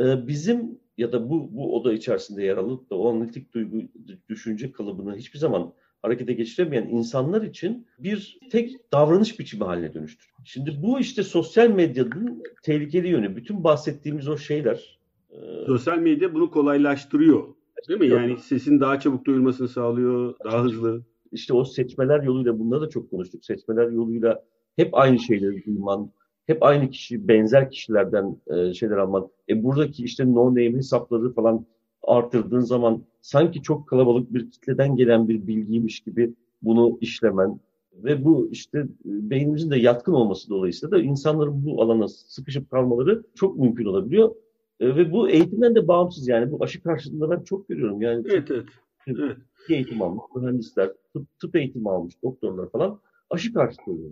e, 0.00 0.26
bizim 0.26 0.78
ya 0.98 1.12
da 1.12 1.30
bu 1.30 1.56
bu 1.56 1.76
oda 1.76 1.92
içerisinde 1.92 2.42
yer 2.42 2.56
alıp 2.56 2.90
da 2.90 2.94
o 2.94 3.14
analitik 3.14 3.54
duygu 3.54 3.82
düşünce 4.28 4.72
kalıbını 4.72 5.16
hiçbir 5.16 5.38
zaman 5.38 5.72
harekete 6.02 6.32
geçiremeyen 6.32 6.86
insanlar 6.86 7.42
için 7.42 7.86
bir 7.98 8.38
tek 8.50 8.92
davranış 8.92 9.38
biçimi 9.38 9.64
haline 9.64 9.94
dönüştür. 9.94 10.30
Şimdi 10.44 10.82
bu 10.82 11.00
işte 11.00 11.22
sosyal 11.22 11.70
medyanın 11.70 12.42
tehlikeli 12.62 13.08
yönü. 13.08 13.36
Bütün 13.36 13.64
bahsettiğimiz 13.64 14.28
o 14.28 14.36
şeyler. 14.36 14.98
E, 15.30 15.36
sosyal 15.66 15.98
medya 15.98 16.34
bunu 16.34 16.50
kolaylaştırıyor. 16.50 17.54
Değil 17.88 18.00
mi? 18.00 18.08
Yani 18.08 18.36
sesin 18.38 18.80
daha 18.80 19.00
çabuk 19.00 19.24
duyulmasını 19.24 19.68
sağlıyor, 19.68 20.34
daha 20.44 20.64
hızlı. 20.64 21.02
İşte 21.32 21.54
o 21.54 21.64
seçmeler 21.64 22.22
yoluyla 22.22 22.58
bunları 22.58 22.80
da 22.80 22.88
çok 22.88 23.10
konuştuk. 23.10 23.44
Seçmeler 23.44 23.90
yoluyla 23.90 24.44
hep 24.76 24.94
aynı 24.94 25.18
şeyleri 25.18 25.64
duyman, 25.66 26.10
hep 26.46 26.62
aynı 26.62 26.90
kişi, 26.90 27.28
benzer 27.28 27.70
kişilerden 27.70 28.36
e, 28.46 28.74
şeyler 28.74 28.96
alman. 28.96 29.28
E 29.48 29.64
buradaki 29.64 30.04
işte 30.04 30.34
no 30.34 30.46
name 30.46 30.72
hesapları 30.72 31.32
falan 31.32 31.66
artırdığın 32.02 32.60
zaman 32.60 33.02
sanki 33.20 33.62
çok 33.62 33.88
kalabalık 33.88 34.34
bir 34.34 34.50
kitleden 34.50 34.96
gelen 34.96 35.28
bir 35.28 35.46
bilgiymiş 35.46 36.00
gibi 36.00 36.34
bunu 36.62 36.98
işlemen 37.00 37.60
ve 37.92 38.24
bu 38.24 38.48
işte 38.52 38.78
e, 38.78 38.86
beynimizin 39.04 39.70
de 39.70 39.78
yatkın 39.78 40.12
olması 40.12 40.50
dolayısıyla 40.50 40.90
da 40.90 41.02
insanların 41.02 41.64
bu 41.64 41.82
alana 41.82 42.08
sıkışıp 42.08 42.70
kalmaları 42.70 43.22
çok 43.34 43.58
mümkün 43.58 43.84
olabiliyor. 43.84 44.34
E, 44.80 44.96
ve 44.96 45.12
bu 45.12 45.28
eğitimden 45.28 45.74
de 45.74 45.88
bağımsız 45.88 46.28
yani 46.28 46.52
bu 46.52 46.64
aşı 46.64 46.82
karşılığında 46.82 47.30
ben 47.30 47.42
çok 47.42 47.68
görüyorum. 47.68 48.02
Yani 48.02 48.24
evet, 48.30 48.50
evet. 48.50 48.66
evet. 49.06 49.36
eğitim 49.68 50.02
almış, 50.02 50.22
mühendisler, 50.36 50.90
tıp, 51.12 51.38
tıp 51.40 51.56
eğitimi 51.56 51.90
almış, 51.90 52.14
doktorlar 52.22 52.70
falan 52.70 53.00
aşı 53.30 53.52
karşıtı 53.52 53.90
oluyor. 53.90 54.10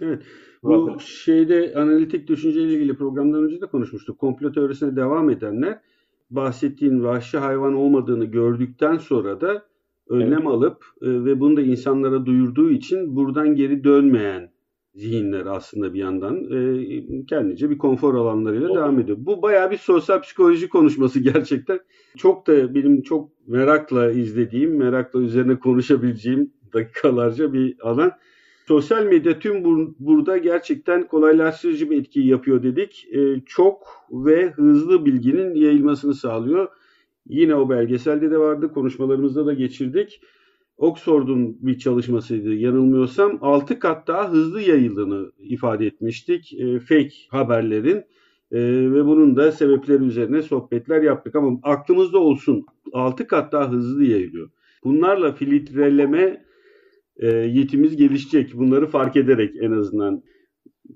Evet. 0.00 0.22
Bu 0.62 1.00
şeyde 1.00 1.74
analitik 1.76 2.28
düşünceyle 2.28 2.72
ilgili 2.72 2.96
programdan 2.96 3.44
önce 3.44 3.60
de 3.60 3.66
konuşmuştuk. 3.66 4.18
Komplo 4.18 4.52
teorisine 4.52 4.96
devam 4.96 5.30
edenler 5.30 5.80
bahsettiğin 6.30 7.04
vahşi 7.04 7.38
hayvan 7.38 7.74
olmadığını 7.74 8.24
gördükten 8.24 8.98
sonra 8.98 9.40
da 9.40 9.66
önlem 10.08 10.32
evet. 10.32 10.46
alıp 10.46 10.84
e, 11.02 11.06
ve 11.06 11.40
bunu 11.40 11.56
da 11.56 11.62
insanlara 11.62 12.26
duyurduğu 12.26 12.70
için 12.70 13.16
buradan 13.16 13.54
geri 13.54 13.84
dönmeyen 13.84 14.51
zihinler 14.94 15.46
aslında 15.46 15.94
bir 15.94 15.98
yandan 15.98 16.44
e, 16.44 17.26
kendince 17.26 17.70
bir 17.70 17.78
konfor 17.78 18.14
alanlarıyla 18.14 18.68
o. 18.70 18.74
devam 18.76 18.98
ediyor. 19.00 19.18
Bu 19.20 19.42
bayağı 19.42 19.70
bir 19.70 19.76
sosyal 19.76 20.20
psikoloji 20.20 20.68
konuşması 20.68 21.20
gerçekten. 21.32 21.80
Çok 22.16 22.46
da 22.46 22.74
benim 22.74 23.02
çok 23.02 23.30
merakla 23.46 24.10
izlediğim, 24.10 24.76
merakla 24.76 25.20
üzerine 25.20 25.58
konuşabileceğim 25.58 26.52
dakikalarca 26.74 27.52
bir 27.52 27.76
alan. 27.80 28.12
Sosyal 28.68 29.06
medya 29.06 29.38
tüm 29.38 29.56
bur- 29.56 29.94
burada 29.98 30.36
gerçekten 30.38 31.06
kolaylaştırıcı 31.06 31.90
bir 31.90 32.00
etki 32.00 32.20
yapıyor 32.20 32.62
dedik. 32.62 33.08
E, 33.12 33.40
çok 33.46 33.86
ve 34.10 34.50
hızlı 34.50 35.04
bilginin 35.04 35.54
yayılmasını 35.54 36.14
sağlıyor. 36.14 36.68
Yine 37.28 37.54
o 37.54 37.70
belgeselde 37.70 38.30
de 38.30 38.38
vardı, 38.38 38.72
konuşmalarımızda 38.72 39.46
da 39.46 39.52
geçirdik. 39.54 40.20
Oxford'un 40.76 41.58
bir 41.60 41.78
çalışmasıydı 41.78 42.54
yanılmıyorsam. 42.54 43.38
6 43.40 43.78
kat 43.78 44.06
daha 44.06 44.32
hızlı 44.32 44.62
yayıldığını 44.62 45.32
ifade 45.38 45.86
etmiştik 45.86 46.52
e, 46.52 46.80
fake 46.80 47.14
haberlerin. 47.30 48.04
E, 48.52 48.60
ve 48.92 49.04
bunun 49.04 49.36
da 49.36 49.52
sebepleri 49.52 50.04
üzerine 50.04 50.42
sohbetler 50.42 51.02
yaptık. 51.02 51.34
Ama 51.34 51.60
aklımızda 51.62 52.18
olsun 52.18 52.66
6 52.92 53.26
kat 53.26 53.52
daha 53.52 53.70
hızlı 53.70 54.04
yayılıyor. 54.04 54.50
Bunlarla 54.84 55.32
filtreleme 55.32 56.44
e, 57.16 57.26
yetimiz 57.28 57.96
gelişecek. 57.96 58.54
Bunları 58.54 58.86
fark 58.86 59.16
ederek 59.16 59.54
en 59.60 59.72
azından 59.72 60.22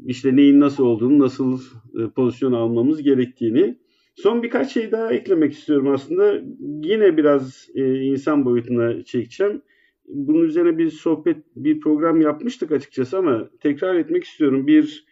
işte 0.07 0.37
neyin 0.37 0.61
nasıl 0.61 0.85
olduğunu 0.85 1.19
nasıl 1.19 1.61
e, 2.01 2.09
pozisyon 2.09 2.53
almamız 2.53 3.03
gerektiğini 3.03 3.79
Son 4.17 4.43
birkaç 4.43 4.73
şey 4.73 4.93
daha 4.93 5.13
eklemek 5.13 5.53
istiyorum 5.53 5.89
aslında. 5.89 6.43
Yine 6.83 7.17
biraz 7.17 7.69
e, 7.75 8.03
insan 8.03 8.45
boyutuna 8.45 9.03
çekeceğim. 9.03 9.63
Bunun 10.09 10.43
üzerine 10.43 10.79
bir 10.79 10.91
sohbet, 10.91 11.37
bir 11.57 11.81
program 11.81 12.21
yapmıştık 12.21 12.73
açıkçası 12.73 13.19
ama 13.19 13.51
tekrar 13.61 13.95
etmek 13.95 14.25
istiyorum. 14.25 14.67
Bir 14.67 15.07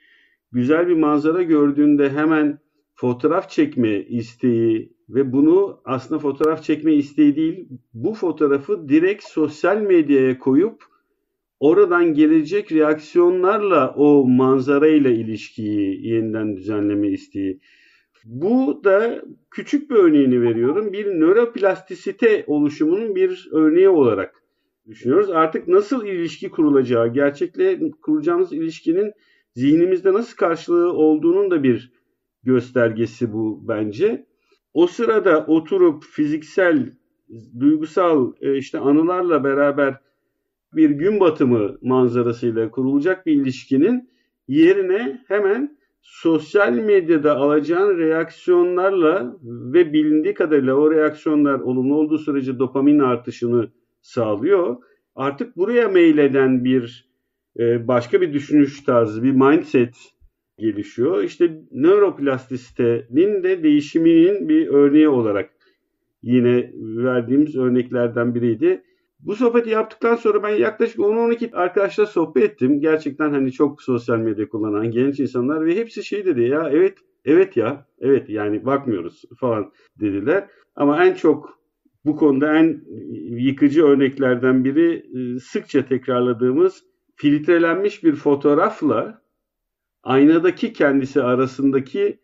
güzel 0.52 0.88
bir 0.88 0.94
manzara 0.94 1.42
gördüğünde 1.42 2.10
hemen 2.10 2.58
fotoğraf 2.94 3.50
çekme 3.50 4.00
isteği 4.00 4.92
ve 5.08 5.32
bunu 5.32 5.80
aslında 5.84 6.18
fotoğraf 6.18 6.62
çekme 6.62 6.94
isteği 6.94 7.36
değil, 7.36 7.68
bu 7.94 8.14
fotoğrafı 8.14 8.88
direkt 8.88 9.24
sosyal 9.24 9.80
medyaya 9.80 10.38
koyup 10.38 10.84
oradan 11.60 12.14
gelecek 12.14 12.72
reaksiyonlarla 12.72 13.94
o 13.96 14.28
manzara 14.28 14.88
ile 14.88 15.14
ilişkiyi 15.14 16.06
yeniden 16.06 16.56
düzenleme 16.56 17.08
isteği. 17.08 17.60
Bu 18.24 18.80
da 18.84 19.22
küçük 19.50 19.90
bir 19.90 19.94
örneğini 19.96 20.42
veriyorum. 20.42 20.92
Bir 20.92 21.06
nöroplastisite 21.06 22.44
oluşumunun 22.46 23.14
bir 23.14 23.48
örneği 23.52 23.88
olarak 23.88 24.42
düşünüyoruz. 24.86 25.30
Artık 25.30 25.68
nasıl 25.68 26.06
ilişki 26.06 26.50
kurulacağı, 26.50 27.12
gerçekle 27.12 27.90
kuracağımız 28.02 28.52
ilişkinin 28.52 29.12
zihnimizde 29.54 30.12
nasıl 30.12 30.36
karşılığı 30.36 30.92
olduğunun 30.92 31.50
da 31.50 31.62
bir 31.62 31.92
göstergesi 32.42 33.32
bu 33.32 33.68
bence. 33.68 34.26
O 34.74 34.86
sırada 34.86 35.46
oturup 35.46 36.04
fiziksel, 36.04 36.92
duygusal 37.60 38.32
e, 38.40 38.56
işte 38.56 38.78
anılarla 38.78 39.44
beraber 39.44 39.94
bir 40.72 40.90
gün 40.90 41.20
batımı 41.20 41.78
manzarasıyla 41.82 42.70
kurulacak 42.70 43.26
bir 43.26 43.32
ilişkinin 43.32 44.10
yerine 44.48 45.24
hemen 45.28 45.78
sosyal 46.04 46.72
medyada 46.72 47.36
alacağın 47.36 47.98
reaksiyonlarla 47.98 49.36
ve 49.42 49.92
bilindiği 49.92 50.34
kadarıyla 50.34 50.74
o 50.74 50.90
reaksiyonlar 50.90 51.60
olumlu 51.60 51.96
olduğu 51.96 52.18
sürece 52.18 52.58
dopamin 52.58 52.98
artışını 52.98 53.70
sağlıyor. 54.02 54.76
Artık 55.16 55.56
buraya 55.56 55.88
meyleden 55.88 56.64
bir 56.64 57.08
e, 57.58 57.88
başka 57.88 58.20
bir 58.20 58.32
düşünüş 58.32 58.84
tarzı, 58.84 59.22
bir 59.22 59.32
mindset 59.32 59.96
gelişiyor. 60.58 61.22
İşte 61.22 61.62
nöroplastisitenin 61.72 63.42
de 63.42 63.62
değişiminin 63.62 64.48
bir 64.48 64.68
örneği 64.68 65.08
olarak 65.08 65.50
yine 66.22 66.70
verdiğimiz 66.74 67.56
örneklerden 67.56 68.34
biriydi. 68.34 68.82
Bu 69.24 69.36
sohbeti 69.36 69.70
yaptıktan 69.70 70.16
sonra 70.16 70.42
ben 70.42 70.48
yaklaşık 70.56 70.98
10-12 70.98 71.56
arkadaşla 71.56 72.06
sohbet 72.06 72.44
ettim. 72.44 72.80
Gerçekten 72.80 73.30
hani 73.30 73.52
çok 73.52 73.82
sosyal 73.82 74.18
medya 74.18 74.48
kullanan 74.48 74.90
genç 74.90 75.20
insanlar 75.20 75.66
ve 75.66 75.76
hepsi 75.76 76.04
şey 76.04 76.26
dedi 76.26 76.42
ya 76.42 76.70
evet 76.72 76.98
evet 77.24 77.56
ya 77.56 77.86
evet 78.00 78.28
yani 78.28 78.66
bakmıyoruz 78.66 79.22
falan 79.40 79.72
dediler. 80.00 80.48
Ama 80.76 81.04
en 81.04 81.14
çok 81.14 81.58
bu 82.04 82.16
konuda 82.16 82.56
en 82.56 82.84
yıkıcı 83.38 83.84
örneklerden 83.84 84.64
biri 84.64 85.06
e, 85.14 85.40
sıkça 85.40 85.86
tekrarladığımız 85.86 86.84
filtrelenmiş 87.16 88.04
bir 88.04 88.14
fotoğrafla 88.14 89.22
aynadaki 90.02 90.72
kendisi 90.72 91.22
arasındaki 91.22 92.23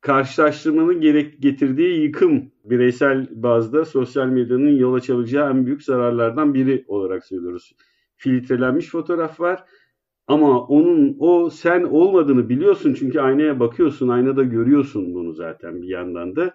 karşılaştırmanın 0.00 1.00
gerek 1.00 1.42
getirdiği 1.42 2.02
yıkım 2.02 2.52
bireysel 2.64 3.28
bazda 3.30 3.84
sosyal 3.84 4.26
medyanın 4.26 4.76
yol 4.76 4.94
açabileceği 4.94 5.42
en 5.42 5.66
büyük 5.66 5.82
zararlardan 5.82 6.54
biri 6.54 6.84
olarak 6.88 7.24
söylüyoruz. 7.24 7.72
Filtrelenmiş 8.16 8.88
fotoğraf 8.88 9.40
var 9.40 9.64
ama 10.26 10.66
onun 10.66 11.16
o 11.18 11.50
sen 11.50 11.82
olmadığını 11.82 12.48
biliyorsun 12.48 12.94
çünkü 12.94 13.20
aynaya 13.20 13.60
bakıyorsun, 13.60 14.08
aynada 14.08 14.42
görüyorsun 14.42 15.14
bunu 15.14 15.32
zaten 15.32 15.82
bir 15.82 15.88
yandan 15.88 16.36
da. 16.36 16.54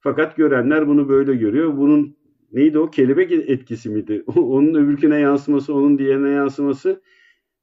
Fakat 0.00 0.36
görenler 0.36 0.88
bunu 0.88 1.08
böyle 1.08 1.34
görüyor. 1.34 1.76
Bunun 1.76 2.16
neydi 2.52 2.78
o 2.78 2.90
kelebek 2.90 3.32
etkisi 3.32 3.90
miydi? 3.90 4.24
onun 4.36 4.74
öbürküne 4.74 5.18
yansıması, 5.20 5.74
onun 5.74 5.98
diğerine 5.98 6.30
yansıması 6.30 7.00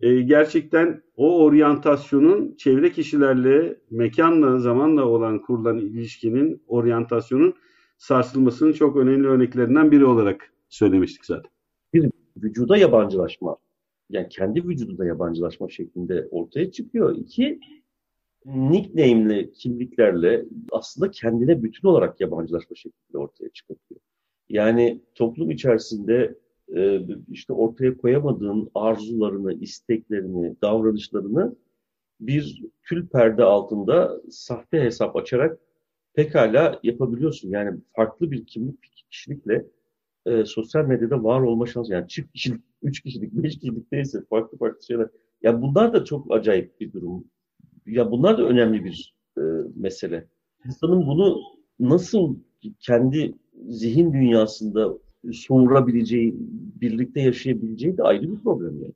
e, 0.01 0.21
gerçekten 0.21 1.01
o 1.15 1.43
oryantasyonun 1.43 2.55
çevre 2.57 2.91
kişilerle, 2.91 3.77
mekanla, 3.91 4.59
zamanla 4.59 5.05
olan 5.05 5.41
kurulan 5.41 5.77
ilişkinin 5.77 6.63
oryantasyonun 6.67 7.53
sarsılmasının 7.97 8.71
çok 8.73 8.97
önemli 8.97 9.27
örneklerinden 9.27 9.91
biri 9.91 10.05
olarak 10.05 10.53
söylemiştik 10.69 11.25
zaten. 11.25 11.51
Bir 11.93 12.11
vücuda 12.37 12.77
yabancılaşma, 12.77 13.57
yani 14.09 14.29
kendi 14.29 14.67
vücudunda 14.67 15.05
yabancılaşma 15.05 15.69
şeklinde 15.69 16.27
ortaya 16.31 16.71
çıkıyor. 16.71 17.15
İki, 17.15 17.59
nickname'li 18.45 19.51
kimliklerle 19.53 20.45
aslında 20.71 21.11
kendine 21.11 21.63
bütün 21.63 21.87
olarak 21.87 22.21
yabancılaşma 22.21 22.75
şeklinde 22.75 23.17
ortaya 23.17 23.49
çıkıyor. 23.49 23.79
Yani 24.49 25.01
toplum 25.15 25.51
içerisinde 25.51 26.35
işte 27.27 27.53
ortaya 27.53 27.97
koyamadığın 27.97 28.71
arzularını, 28.75 29.53
isteklerini, 29.53 30.55
davranışlarını 30.61 31.55
bir 32.19 32.63
tül 32.89 33.07
perde 33.07 33.43
altında 33.43 34.21
sahte 34.29 34.81
hesap 34.81 35.15
açarak 35.15 35.59
pekala 36.13 36.79
yapabiliyorsun. 36.83 37.49
Yani 37.49 37.79
farklı 37.95 38.31
bir 38.31 38.45
kimlik, 38.45 38.83
bir 38.83 39.05
kişilikle 39.09 39.65
e, 40.25 40.45
sosyal 40.45 40.85
medyada 40.85 41.23
var 41.23 41.41
olma 41.41 41.65
şansı. 41.65 41.93
Yani 41.93 42.07
çift 42.07 42.33
kişilik, 42.33 42.61
üç 42.83 43.01
kişilik, 43.01 43.33
beş 43.33 43.59
kişilik 43.59 43.91
neyse 43.91 44.23
farklı 44.29 44.57
farklı 44.57 44.85
şeyler. 44.85 45.07
Ya 45.41 45.61
bunlar 45.61 45.93
da 45.93 46.05
çok 46.05 46.31
acayip 46.33 46.79
bir 46.79 46.93
durum. 46.93 47.23
Ya 47.85 48.11
bunlar 48.11 48.37
da 48.37 48.43
önemli 48.43 48.85
bir 48.85 49.15
e, 49.37 49.41
mesele. 49.75 50.27
İnsanın 50.65 51.07
bunu 51.07 51.41
nasıl 51.79 52.35
kendi 52.79 53.33
zihin 53.67 54.13
dünyasında 54.13 54.97
soğurabileceği 55.33 56.35
birlikte 56.81 57.21
yaşayabileceği 57.21 57.97
de 57.97 58.03
ayrı 58.03 58.21
bir 58.21 58.39
problem 58.43 58.81
yani. 58.81 58.93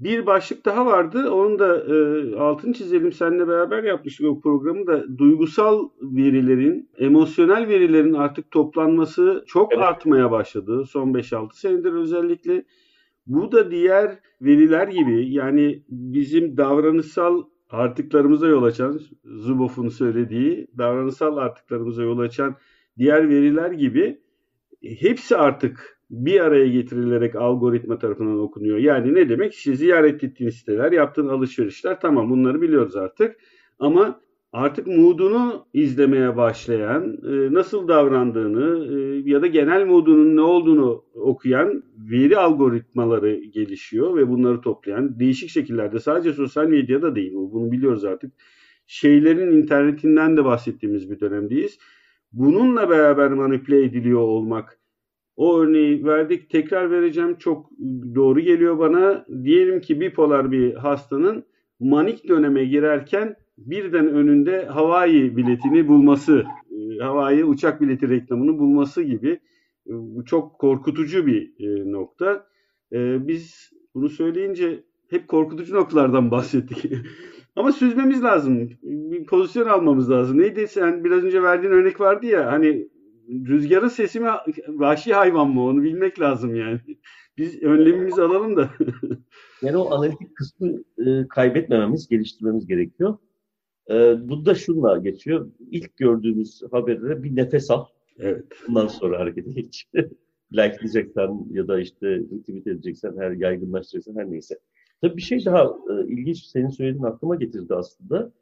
Bir 0.00 0.26
başlık 0.26 0.64
daha 0.64 0.86
vardı. 0.86 1.30
Onun 1.30 1.58
da 1.58 1.76
e, 1.76 2.36
altını 2.36 2.72
çizelim. 2.72 3.12
Seninle 3.12 3.48
beraber 3.48 3.84
yapmıştık 3.84 4.26
o 4.26 4.40
programı 4.40 4.86
da. 4.86 5.18
Duygusal 5.18 5.88
verilerin, 6.02 6.90
emosyonel 6.98 7.68
verilerin 7.68 8.12
artık 8.12 8.50
toplanması 8.50 9.44
çok 9.46 9.72
evet. 9.72 9.84
artmaya 9.84 10.30
başladı. 10.30 10.84
Son 10.86 11.12
5-6 11.12 11.48
senedir 11.52 11.92
özellikle. 11.92 12.64
Bu 13.26 13.52
da 13.52 13.70
diğer 13.70 14.18
veriler 14.40 14.88
gibi 14.88 15.32
yani 15.32 15.82
bizim 15.88 16.56
davranışsal 16.56 17.42
artıklarımıza 17.70 18.48
yol 18.48 18.62
açan, 18.62 19.00
Zuboff'un 19.24 19.88
söylediği 19.88 20.66
davranışsal 20.78 21.36
artıklarımıza 21.36 22.02
yol 22.02 22.18
açan 22.18 22.56
diğer 22.98 23.28
veriler 23.28 23.70
gibi 23.70 24.20
hepsi 24.82 25.36
artık 25.36 25.98
bir 26.10 26.40
araya 26.40 26.68
getirilerek 26.68 27.36
algoritma 27.36 27.98
tarafından 27.98 28.38
okunuyor. 28.38 28.78
Yani 28.78 29.14
ne 29.14 29.28
demek? 29.28 29.54
İşte 29.54 29.74
ziyaret 29.74 30.24
ettiğin 30.24 30.50
siteler, 30.50 30.92
yaptığın 30.92 31.28
alışverişler 31.28 32.00
tamam 32.00 32.30
bunları 32.30 32.62
biliyoruz 32.62 32.96
artık. 32.96 33.36
Ama 33.78 34.20
artık 34.52 34.86
moodunu 34.86 35.66
izlemeye 35.74 36.36
başlayan, 36.36 37.18
e, 37.24 37.54
nasıl 37.54 37.88
davrandığını 37.88 38.94
e, 38.94 39.30
ya 39.30 39.42
da 39.42 39.46
genel 39.46 39.86
moodunun 39.86 40.36
ne 40.36 40.40
olduğunu 40.40 41.04
okuyan 41.14 41.82
veri 42.10 42.38
algoritmaları 42.38 43.34
gelişiyor 43.34 44.16
ve 44.16 44.28
bunları 44.28 44.60
toplayan 44.60 45.18
değişik 45.18 45.50
şekillerde 45.50 45.98
sadece 45.98 46.32
sosyal 46.32 46.66
medyada 46.66 47.14
değil 47.14 47.32
bunu 47.34 47.72
biliyoruz 47.72 48.04
artık. 48.04 48.32
Şeylerin 48.86 49.52
internetinden 49.52 50.36
de 50.36 50.44
bahsettiğimiz 50.44 51.10
bir 51.10 51.20
dönemdeyiz. 51.20 51.78
Bununla 52.32 52.90
beraber 52.90 53.30
manipüle 53.30 53.84
ediliyor 53.84 54.20
olmak 54.20 54.78
o 55.36 55.58
örneği 55.58 56.04
verdik. 56.04 56.50
Tekrar 56.50 56.90
vereceğim. 56.90 57.36
Çok 57.38 57.70
doğru 58.14 58.40
geliyor 58.40 58.78
bana. 58.78 59.26
Diyelim 59.44 59.80
ki 59.80 60.00
bipolar 60.00 60.52
bir 60.52 60.74
hastanın 60.74 61.44
manik 61.80 62.28
döneme 62.28 62.64
girerken 62.64 63.36
birden 63.58 64.08
önünde 64.08 64.64
Hawaii 64.64 65.36
biletini 65.36 65.88
bulması, 65.88 66.44
e, 66.70 66.98
Hawaii 67.02 67.44
uçak 67.44 67.80
bileti 67.80 68.08
reklamını 68.08 68.58
bulması 68.58 69.02
gibi 69.02 69.40
e, 69.86 69.92
çok 70.26 70.58
korkutucu 70.58 71.26
bir 71.26 71.52
e, 71.58 71.92
nokta. 71.92 72.48
Biz 72.92 73.70
bunu 73.94 74.08
söyleyince 74.08 74.84
hep 75.10 75.28
korkutucu 75.28 75.74
noktalardan 75.74 76.30
bahsettik. 76.30 76.84
Ama 77.58 77.72
süzmemiz 77.72 78.22
lazım. 78.22 78.70
Bir 78.82 79.26
pozisyon 79.26 79.66
almamız 79.66 80.10
lazım. 80.10 80.38
Neydi 80.38 80.68
sen 80.68 81.04
biraz 81.04 81.24
önce 81.24 81.42
verdiğin 81.42 81.72
örnek 81.72 82.00
vardı 82.00 82.26
ya 82.26 82.52
hani 82.52 82.88
rüzgarın 83.28 83.88
sesi 83.88 84.20
mi 84.20 84.28
vahşi 84.68 85.14
hayvan 85.14 85.48
mı 85.50 85.64
onu 85.64 85.82
bilmek 85.82 86.20
lazım 86.20 86.54
yani. 86.54 86.80
Biz 87.38 87.62
önlemimizi 87.62 88.22
alalım 88.22 88.56
da. 88.56 88.70
yani 89.62 89.76
o 89.76 89.94
analitik 89.94 90.36
kısmı 90.36 90.68
e, 91.06 91.28
kaybetmememiz, 91.28 92.08
geliştirmemiz 92.08 92.66
gerekiyor. 92.66 93.18
E, 93.90 93.94
bu 94.28 94.46
da 94.46 94.54
şunla 94.54 94.98
geçiyor. 94.98 95.50
İlk 95.70 95.96
gördüğümüz 95.96 96.62
haberde 96.70 97.22
bir 97.22 97.36
nefes 97.36 97.70
al. 97.70 97.84
Evet. 98.18 98.44
Bundan 98.68 98.86
sonra 98.86 99.18
harekete 99.18 99.52
geç. 99.52 99.88
like 100.52 100.76
diyeceksen 100.80 101.46
ya 101.50 101.68
da 101.68 101.80
işte 101.80 102.08
retweet 102.08 102.66
edeceksen, 102.66 103.14
her 103.18 103.30
yaygınlaştıracaksan 103.30 104.20
her 104.20 104.30
neyse. 104.30 104.58
Tabii 105.00 105.16
bir 105.16 105.22
şey 105.22 105.44
daha 105.44 105.64
e, 105.64 106.06
ilginç 106.06 106.44
senin 106.44 106.68
söylediğin 106.68 107.04
aklıma 107.04 107.36
getirdi 107.36 107.74
aslında. 107.74 108.32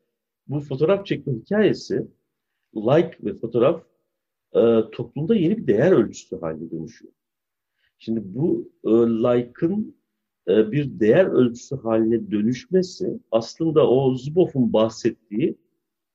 Bu 0.48 0.60
fotoğraf 0.60 1.06
çekme 1.06 1.32
hikayesi 1.32 2.06
like 2.76 3.18
ve 3.24 3.34
fotoğraf 3.34 3.82
e, 4.54 4.60
toplumda 4.92 5.34
yeni 5.34 5.56
bir 5.58 5.66
değer 5.66 5.92
ölçüsü 5.92 6.40
haline 6.40 6.70
dönüşüyor. 6.70 7.12
Şimdi 7.98 8.20
bu 8.24 8.70
e, 8.84 8.90
like'ın 8.90 9.96
e, 10.48 10.72
bir 10.72 11.00
değer 11.00 11.26
ölçüsü 11.26 11.76
haline 11.76 12.30
dönüşmesi 12.30 13.20
aslında 13.30 13.90
o 13.90 14.14
Zuboff'un 14.14 14.72
bahsettiği 14.72 15.58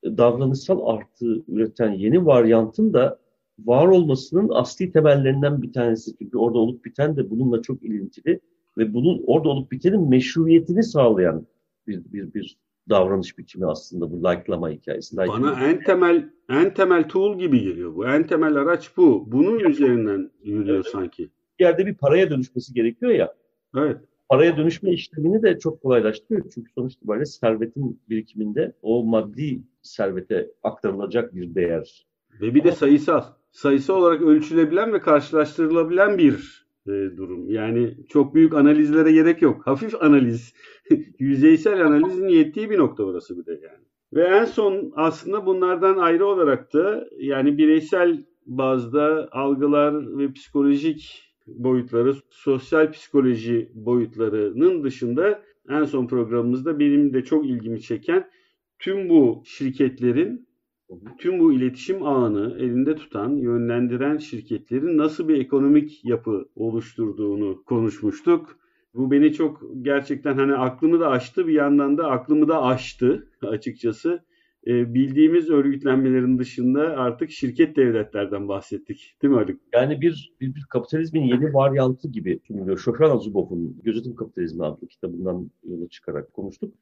e, 0.03 0.17
davranışsal 0.17 0.95
artı 0.95 1.43
üreten 1.47 1.91
yeni 1.91 2.25
varyantın 2.25 2.93
da 2.93 3.19
var 3.59 3.87
olmasının 3.87 4.49
asli 4.49 4.91
temellerinden 4.91 5.61
bir 5.61 5.73
tanesi. 5.73 6.17
Çünkü 6.17 6.37
orada 6.37 6.57
olup 6.57 6.85
biten 6.85 7.17
de 7.17 7.29
bununla 7.29 7.61
çok 7.61 7.83
ilintili 7.83 8.39
ve 8.77 8.93
bunun 8.93 9.23
orada 9.27 9.49
olup 9.49 9.71
bitenin 9.71 10.09
meşruiyetini 10.09 10.83
sağlayan 10.83 11.47
bir, 11.87 12.13
bir, 12.13 12.33
bir 12.33 12.57
davranış 12.89 13.37
biçimi 13.37 13.65
aslında 13.65 14.11
bu 14.11 14.17
like'lama 14.17 14.69
hikayesi. 14.69 15.17
Like 15.17 15.27
Bana 15.27 15.63
en 15.63 15.83
temel 15.83 16.29
en 16.49 16.73
temel 16.73 17.09
tool 17.09 17.39
gibi 17.39 17.61
geliyor 17.61 17.95
bu. 17.95 18.07
En 18.07 18.27
temel 18.27 18.55
araç 18.55 18.97
bu. 18.97 19.31
Bunun 19.31 19.59
üzerinden 19.59 20.31
yürüyor 20.43 20.75
evet. 20.75 20.87
sanki. 20.91 21.29
Bir 21.59 21.65
yerde 21.65 21.85
bir 21.85 21.95
paraya 21.95 22.29
dönüşmesi 22.29 22.73
gerekiyor 22.73 23.11
ya. 23.11 23.33
Evet. 23.77 23.97
Paraya 24.29 24.57
dönüşme 24.57 24.91
işlemini 24.91 25.43
de 25.43 25.59
çok 25.59 25.81
kolaylaştırıyor. 25.81 26.45
Çünkü 26.53 26.71
sonuç 26.71 26.93
itibariyle 26.93 27.25
servetin 27.25 28.01
birikiminde 28.09 28.75
o 28.81 29.03
maddi 29.03 29.63
servete 29.81 30.51
aktarılacak 30.63 31.35
bir 31.35 31.55
değer. 31.55 32.07
Ve 32.41 32.55
bir 32.55 32.63
de 32.63 32.71
sayısal. 32.71 33.23
Sayısı 33.51 33.93
olarak 33.93 34.21
ölçülebilen 34.21 34.93
ve 34.93 34.99
karşılaştırılabilen 34.99 36.17
bir 36.17 36.60
e, 36.87 37.17
durum. 37.17 37.49
Yani 37.49 37.97
çok 38.09 38.35
büyük 38.35 38.53
analizlere 38.53 39.11
gerek 39.11 39.41
yok. 39.41 39.67
Hafif 39.67 40.03
analiz, 40.03 40.53
yüzeysel 41.19 41.85
analizin 41.85 42.27
yettiği 42.27 42.69
bir 42.69 42.77
nokta 42.77 43.03
orası 43.03 43.39
bir 43.39 43.45
de 43.45 43.51
yani. 43.51 43.83
Ve 44.13 44.23
en 44.23 44.45
son 44.45 44.91
aslında 44.95 45.45
bunlardan 45.45 45.97
ayrı 45.97 46.25
olarak 46.25 46.73
da 46.73 47.07
yani 47.17 47.57
bireysel 47.57 48.23
bazda 48.45 49.29
algılar 49.31 50.17
ve 50.17 50.33
psikolojik 50.33 51.31
boyutları, 51.47 52.15
sosyal 52.29 52.91
psikoloji 52.91 53.71
boyutlarının 53.73 54.83
dışında 54.83 55.41
en 55.69 55.83
son 55.83 56.07
programımızda 56.07 56.79
benim 56.79 57.13
de 57.13 57.23
çok 57.23 57.45
ilgimi 57.45 57.81
çeken 57.81 58.29
tüm 58.79 59.09
bu 59.09 59.43
şirketlerin 59.45 60.47
tüm 61.17 61.39
bu 61.39 61.53
iletişim 61.53 62.03
ağını 62.03 62.55
elinde 62.59 62.95
tutan, 62.95 63.29
yönlendiren 63.29 64.17
şirketlerin 64.17 64.97
nasıl 64.97 65.27
bir 65.27 65.39
ekonomik 65.39 66.05
yapı 66.05 66.45
oluşturduğunu 66.55 67.63
konuşmuştuk. 67.63 68.59
Bu 68.93 69.11
beni 69.11 69.33
çok 69.33 69.63
gerçekten 69.81 70.37
hani 70.37 70.53
aklımı 70.53 70.99
da 70.99 71.07
açtı 71.07 71.47
bir 71.47 71.53
yandan 71.53 71.97
da 71.97 72.07
aklımı 72.07 72.47
da 72.47 72.63
aştı 72.63 73.27
açıkçası. 73.41 74.23
E, 74.67 74.93
bildiğimiz 74.93 75.49
örgütlenmelerin 75.49 76.39
dışında 76.39 76.81
artık 76.81 77.31
şirket 77.31 77.75
devletlerden 77.75 78.47
bahsettik. 78.47 79.15
Değil 79.21 79.33
mi 79.33 79.39
Haluk? 79.39 79.59
Yani 79.73 80.01
bir, 80.01 80.33
bir, 80.41 80.55
bir 80.55 80.65
kapitalizmin 80.69 81.21
yeni 81.21 81.53
varyantı 81.53 82.07
gibi. 82.07 82.39
Shoshana 82.77 83.17
Zuboff'un 83.17 83.81
Gözetim 83.83 84.15
Kapitalizmi 84.15 84.65
adlı 84.65 84.87
kitabından 84.87 85.51
yola 85.63 85.87
çıkarak 85.87 86.33
konuştuk. 86.33 86.73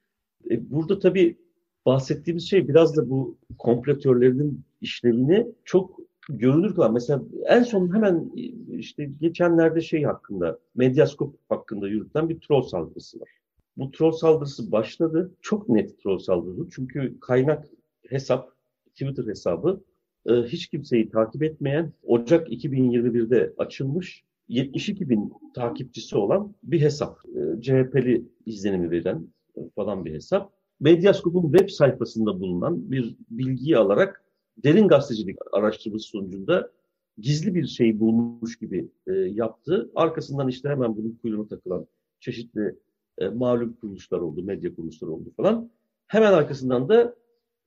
E, 0.51 0.71
burada 0.71 0.99
tabii 0.99 1.37
bahsettiğimiz 1.85 2.49
şey 2.49 2.67
biraz 2.67 2.97
da 2.97 3.09
bu 3.09 3.37
kompletörlerin 3.57 4.61
işlevini 4.81 5.47
çok 5.65 5.99
görünür 6.29 6.75
kılan. 6.75 6.93
Mesela 6.93 7.21
en 7.45 7.63
son 7.63 7.95
hemen 7.95 8.31
işte 8.77 9.09
geçenlerde 9.21 9.81
şey 9.81 10.03
hakkında, 10.03 10.59
Medyaskop 10.75 11.35
hakkında 11.49 11.87
yürütülen 11.87 12.29
bir 12.29 12.39
troll 12.39 12.61
saldırısı 12.61 13.19
var. 13.19 13.29
Bu 13.77 13.91
troll 13.91 14.11
saldırısı 14.11 14.71
başladı. 14.71 15.31
Çok 15.41 15.69
net 15.69 15.99
troll 16.03 16.17
saldırısı. 16.17 16.69
Çünkü 16.75 17.19
kaynak 17.19 17.65
hesap, 18.09 18.51
Twitter 18.93 19.25
hesabı 19.27 19.83
e, 20.25 20.33
hiç 20.33 20.67
kimseyi 20.67 21.09
takip 21.09 21.43
etmeyen, 21.43 21.93
Ocak 22.03 22.49
2021'de 22.49 23.53
açılmış 23.57 24.23
72 24.47 25.09
bin 25.09 25.33
takipçisi 25.55 26.17
olan 26.17 26.55
bir 26.63 26.81
hesap. 26.81 27.19
E, 27.25 27.61
CHP'li 27.61 28.25
izlenimi 28.45 28.91
veren 28.91 29.27
falan 29.75 30.05
bir 30.05 30.13
hesap. 30.13 30.58
Medyaskop'un 30.79 31.51
web 31.51 31.69
sayfasında 31.69 32.39
bulunan 32.39 32.91
bir 32.91 33.15
bilgiyi 33.29 33.77
alarak 33.77 34.23
derin 34.63 34.87
gazetecilik 34.87 35.37
araştırması 35.51 36.07
sonucunda 36.07 36.71
gizli 37.17 37.55
bir 37.55 37.67
şey 37.67 37.99
bulmuş 37.99 38.59
gibi 38.59 38.89
e, 39.07 39.13
yaptı. 39.13 39.91
Arkasından 39.95 40.47
işte 40.47 40.69
hemen 40.69 40.97
bunun 40.97 41.19
kuyruğuna 41.21 41.47
takılan 41.47 41.87
çeşitli 42.19 42.75
e, 43.17 43.27
malum 43.27 43.73
kuruluşlar 43.73 44.19
oldu, 44.19 44.43
medya 44.43 44.75
kuruluşları 44.75 45.11
oldu 45.11 45.31
falan. 45.37 45.69
Hemen 46.07 46.33
arkasından 46.33 46.89
da 46.89 47.15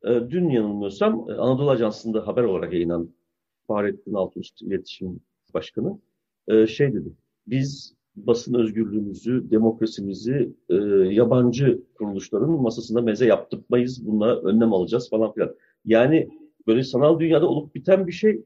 e, 0.04 0.08
dün 0.30 0.50
yanılmıyorsam 0.50 1.30
e, 1.30 1.32
Anadolu 1.32 1.70
Ajansı'nda 1.70 2.26
haber 2.26 2.42
olarak 2.42 2.72
yayınlanan 2.72 3.10
Fahrettin 3.66 4.14
Altunüst 4.14 4.62
İletişim 4.62 5.20
Başkanı 5.54 5.98
e, 6.48 6.66
şey 6.66 6.94
dedi. 6.94 7.08
Biz 7.46 7.94
basın 8.16 8.54
özgürlüğümüzü, 8.54 9.50
demokrasimizi 9.50 10.52
e, 10.68 10.74
yabancı 11.14 11.82
kuruluşların 11.94 12.50
masasında 12.50 13.00
meze 13.00 13.26
yaptırmayız. 13.26 14.06
Bununla 14.06 14.36
önlem 14.36 14.72
alacağız 14.72 15.10
falan 15.10 15.32
filan. 15.32 15.54
Yani 15.84 16.28
böyle 16.66 16.82
sanal 16.82 17.20
dünyada 17.20 17.48
olup 17.48 17.74
biten 17.74 18.06
bir 18.06 18.12
şey 18.12 18.42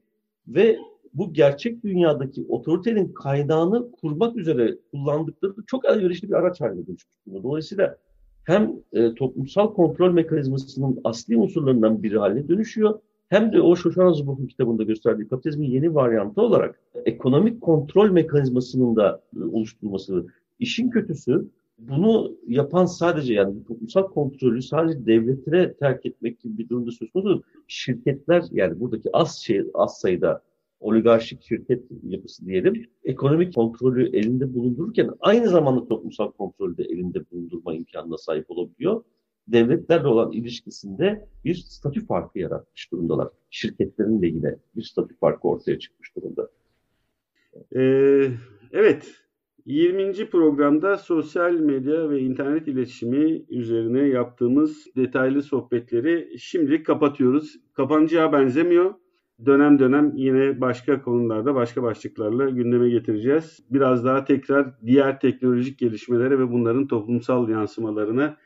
ve 0.47 0.77
bu 1.13 1.33
gerçek 1.33 1.83
dünyadaki 1.83 2.45
otoritenin 2.49 3.13
kaynağını 3.13 3.91
kurmak 3.91 4.37
üzere 4.37 4.77
kullandıkları 4.91 5.53
çok 5.67 5.85
elverişli 5.85 6.29
bir 6.29 6.33
araç 6.33 6.61
haline 6.61 6.87
dönüşmüş. 6.87 7.43
Dolayısıyla 7.43 7.97
hem 8.43 8.73
e, 8.93 9.13
toplumsal 9.13 9.73
kontrol 9.73 10.11
mekanizmasının 10.11 10.99
asli 11.03 11.37
unsurlarından 11.37 12.03
biri 12.03 12.17
haline 12.17 12.47
dönüşüyor 12.47 12.99
hem 13.29 13.53
de 13.53 13.61
o 13.61 13.75
Shoshana 13.75 14.13
Zuboff'un 14.13 14.47
kitabında 14.47 14.83
gösterdiği 14.83 15.27
kapitalizmin 15.27 15.71
yeni 15.71 15.95
varyantı 15.95 16.41
olarak 16.41 16.79
ekonomik 17.05 17.61
kontrol 17.61 18.09
mekanizmasının 18.09 18.95
da 18.95 19.21
oluşturulması. 19.51 20.25
İşin 20.59 20.89
kötüsü 20.89 21.47
bunu 21.77 22.37
yapan 22.47 22.85
sadece 22.85 23.33
yani 23.33 23.63
toplumsal 23.63 24.03
kontrolü 24.03 24.61
sadece 24.61 25.05
devletlere 25.05 25.73
terk 25.73 26.05
etmek 26.05 26.39
gibi 26.39 26.57
bir 26.57 26.69
durumda 26.69 26.91
söz 26.91 27.11
konusu. 27.11 27.43
Şirketler 27.67 28.43
yani 28.51 28.79
buradaki 28.79 29.09
az 29.13 29.37
şey 29.37 29.63
az 29.73 29.99
sayıda 29.99 30.41
oligarşik 30.79 31.43
şirket 31.43 31.83
yapısı 32.03 32.45
diyelim, 32.45 32.85
ekonomik 33.03 33.55
kontrolü 33.55 34.17
elinde 34.17 34.53
bulundururken 34.53 35.09
aynı 35.19 35.49
zamanda 35.49 35.87
toplumsal 35.87 36.31
kontrolü 36.31 36.77
de 36.77 36.83
elinde 36.83 37.31
bulundurma 37.31 37.73
imkanına 37.73 38.17
sahip 38.17 38.51
olabiliyor. 38.51 39.03
Devletlerle 39.47 40.07
olan 40.07 40.31
ilişkisinde 40.31 41.27
bir 41.45 41.55
statü 41.55 42.05
farkı 42.05 42.39
yaratmış 42.39 42.91
durumdalar. 42.91 43.27
Şirketlerin 43.49 44.21
de 44.21 44.27
yine 44.27 44.55
bir 44.75 44.83
statü 44.83 45.15
farkı 45.15 45.47
ortaya 45.47 45.79
çıkmış 45.79 46.15
durumda. 46.15 46.49
Ee, 47.75 48.31
evet, 48.71 49.15
20. 49.65 50.29
programda 50.29 50.97
sosyal 50.97 51.51
medya 51.51 52.09
ve 52.09 52.19
internet 52.19 52.67
iletişimi 52.67 53.41
üzerine 53.49 54.07
yaptığımız 54.07 54.85
detaylı 54.95 55.43
sohbetleri 55.43 56.39
şimdilik 56.39 56.85
kapatıyoruz. 56.85 57.55
Kapanacağı 57.73 58.31
benzemiyor 58.31 58.93
dönem 59.45 59.79
dönem 59.79 60.13
yine 60.15 60.61
başka 60.61 61.01
konularda 61.01 61.55
başka 61.55 61.83
başlıklarla 61.83 62.49
gündeme 62.49 62.89
getireceğiz. 62.89 63.59
Biraz 63.69 64.05
daha 64.05 64.25
tekrar 64.25 64.81
diğer 64.85 65.19
teknolojik 65.19 65.79
gelişmelere 65.79 66.39
ve 66.39 66.51
bunların 66.51 66.87
toplumsal 66.87 67.49
yansımalarına 67.49 68.37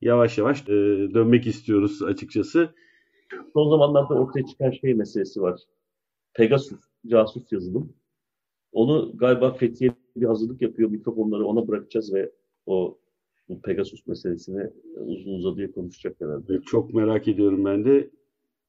yavaş 0.00 0.38
yavaş 0.38 0.62
e, 0.62 0.72
dönmek 1.14 1.46
istiyoruz 1.46 2.02
açıkçası. 2.02 2.74
Son 3.52 3.70
zamanlarda 3.70 4.14
ortaya 4.14 4.46
çıkan 4.46 4.70
şey 4.70 4.94
meselesi 4.94 5.42
var. 5.42 5.60
Pegasus, 6.34 6.80
casus 7.06 7.52
yazılım. 7.52 7.92
Onu 8.72 9.12
galiba 9.16 9.52
Fethiye 9.52 9.94
bir 10.16 10.26
hazırlık 10.26 10.62
yapıyor. 10.62 10.90
Mikrofonları 10.90 11.44
ona 11.44 11.68
bırakacağız 11.68 12.14
ve 12.14 12.32
o 12.66 12.98
Pegasus 13.64 14.06
meselesini 14.06 14.70
uzun 14.96 15.32
uzadıya 15.32 15.72
konuşacak 15.72 16.20
herhalde. 16.20 16.60
Çok 16.60 16.94
merak 16.94 17.28
ediyorum 17.28 17.64
ben 17.64 17.84
de. 17.84 18.10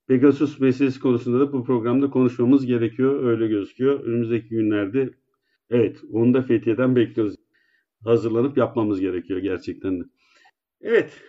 Pegasus 0.08 0.60
meselesi 0.60 1.00
konusunda 1.00 1.40
da 1.40 1.54
bu 1.54 1.64
programda 1.64 2.10
konuşmamız 2.10 2.66
gerekiyor. 2.66 3.24
Öyle 3.24 3.48
gözüküyor. 3.48 4.00
Önümüzdeki 4.00 4.50
günlerde 4.50 5.10
evet 5.70 6.02
onu 6.12 6.34
da 6.34 6.42
Fethiye'den 6.42 6.96
bekliyoruz. 6.96 7.36
Hazırlanıp 8.04 8.58
yapmamız 8.58 9.00
gerekiyor 9.00 9.40
gerçekten 9.40 10.00
de. 10.00 10.04
Evet 10.82 11.22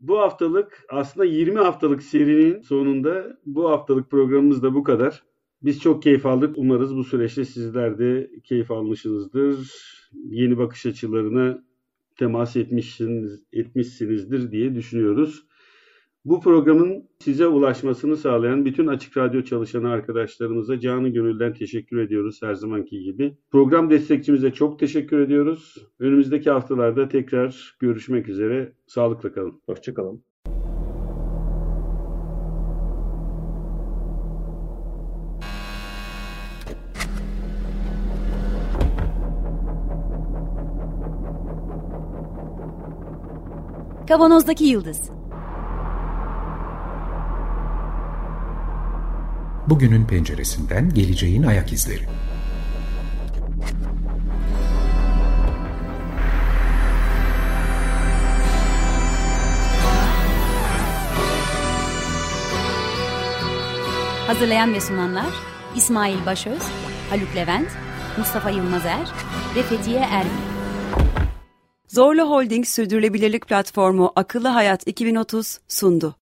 bu 0.00 0.18
haftalık 0.18 0.84
aslında 0.88 1.26
20 1.26 1.58
haftalık 1.58 2.02
serinin 2.02 2.60
sonunda 2.60 3.38
bu 3.46 3.70
haftalık 3.70 4.10
programımız 4.10 4.62
da 4.62 4.74
bu 4.74 4.82
kadar. 4.82 5.22
Biz 5.62 5.80
çok 5.80 6.02
keyif 6.02 6.26
aldık. 6.26 6.58
Umarız 6.58 6.96
bu 6.96 7.04
süreçte 7.04 7.44
sizler 7.44 7.98
de 7.98 8.30
keyif 8.44 8.70
almışsınızdır. 8.70 9.72
Yeni 10.12 10.58
bakış 10.58 10.86
açılarına 10.86 11.64
temas 12.16 12.56
etmişsiniz, 12.56 13.42
etmişsinizdir 13.52 14.52
diye 14.52 14.74
düşünüyoruz. 14.74 15.46
Bu 16.24 16.40
programın 16.40 17.08
size 17.20 17.46
ulaşmasını 17.46 18.16
sağlayan 18.16 18.64
bütün 18.64 18.86
Açık 18.86 19.16
Radyo 19.16 19.42
çalışanı 19.42 19.90
arkadaşlarımıza 19.90 20.80
canı 20.80 21.08
gönülden 21.08 21.54
teşekkür 21.54 21.98
ediyoruz 21.98 22.42
her 22.42 22.54
zamanki 22.54 23.02
gibi. 23.02 23.36
Program 23.50 23.90
destekçimize 23.90 24.50
çok 24.52 24.78
teşekkür 24.78 25.18
ediyoruz. 25.18 25.76
Önümüzdeki 25.98 26.50
haftalarda 26.50 27.08
tekrar 27.08 27.76
görüşmek 27.80 28.28
üzere. 28.28 28.72
Sağlıkla 28.86 29.32
kalın. 29.32 29.60
Hoşçakalın. 29.66 30.24
Kavanozdaki 44.08 44.64
Yıldız 44.64 45.10
Bugünün 49.68 50.06
penceresinden 50.06 50.94
geleceğin 50.94 51.42
ayak 51.42 51.72
izleri. 51.72 52.02
Hazırlayan 64.26 64.74
ve 64.74 64.80
sunanlar 64.80 65.26
İsmail 65.76 66.26
Başöz, 66.26 66.62
Haluk 67.10 67.36
Levent, 67.36 67.68
Mustafa 68.18 68.50
Yılmazer 68.50 69.12
ve 69.56 69.62
Fethiye 69.62 70.00
Erbil. 70.00 70.30
Zorlu 71.88 72.22
Holding 72.22 72.66
Sürdürülebilirlik 72.66 73.48
Platformu 73.48 74.12
Akıllı 74.16 74.48
Hayat 74.48 74.88
2030 74.88 75.58
sundu. 75.68 76.16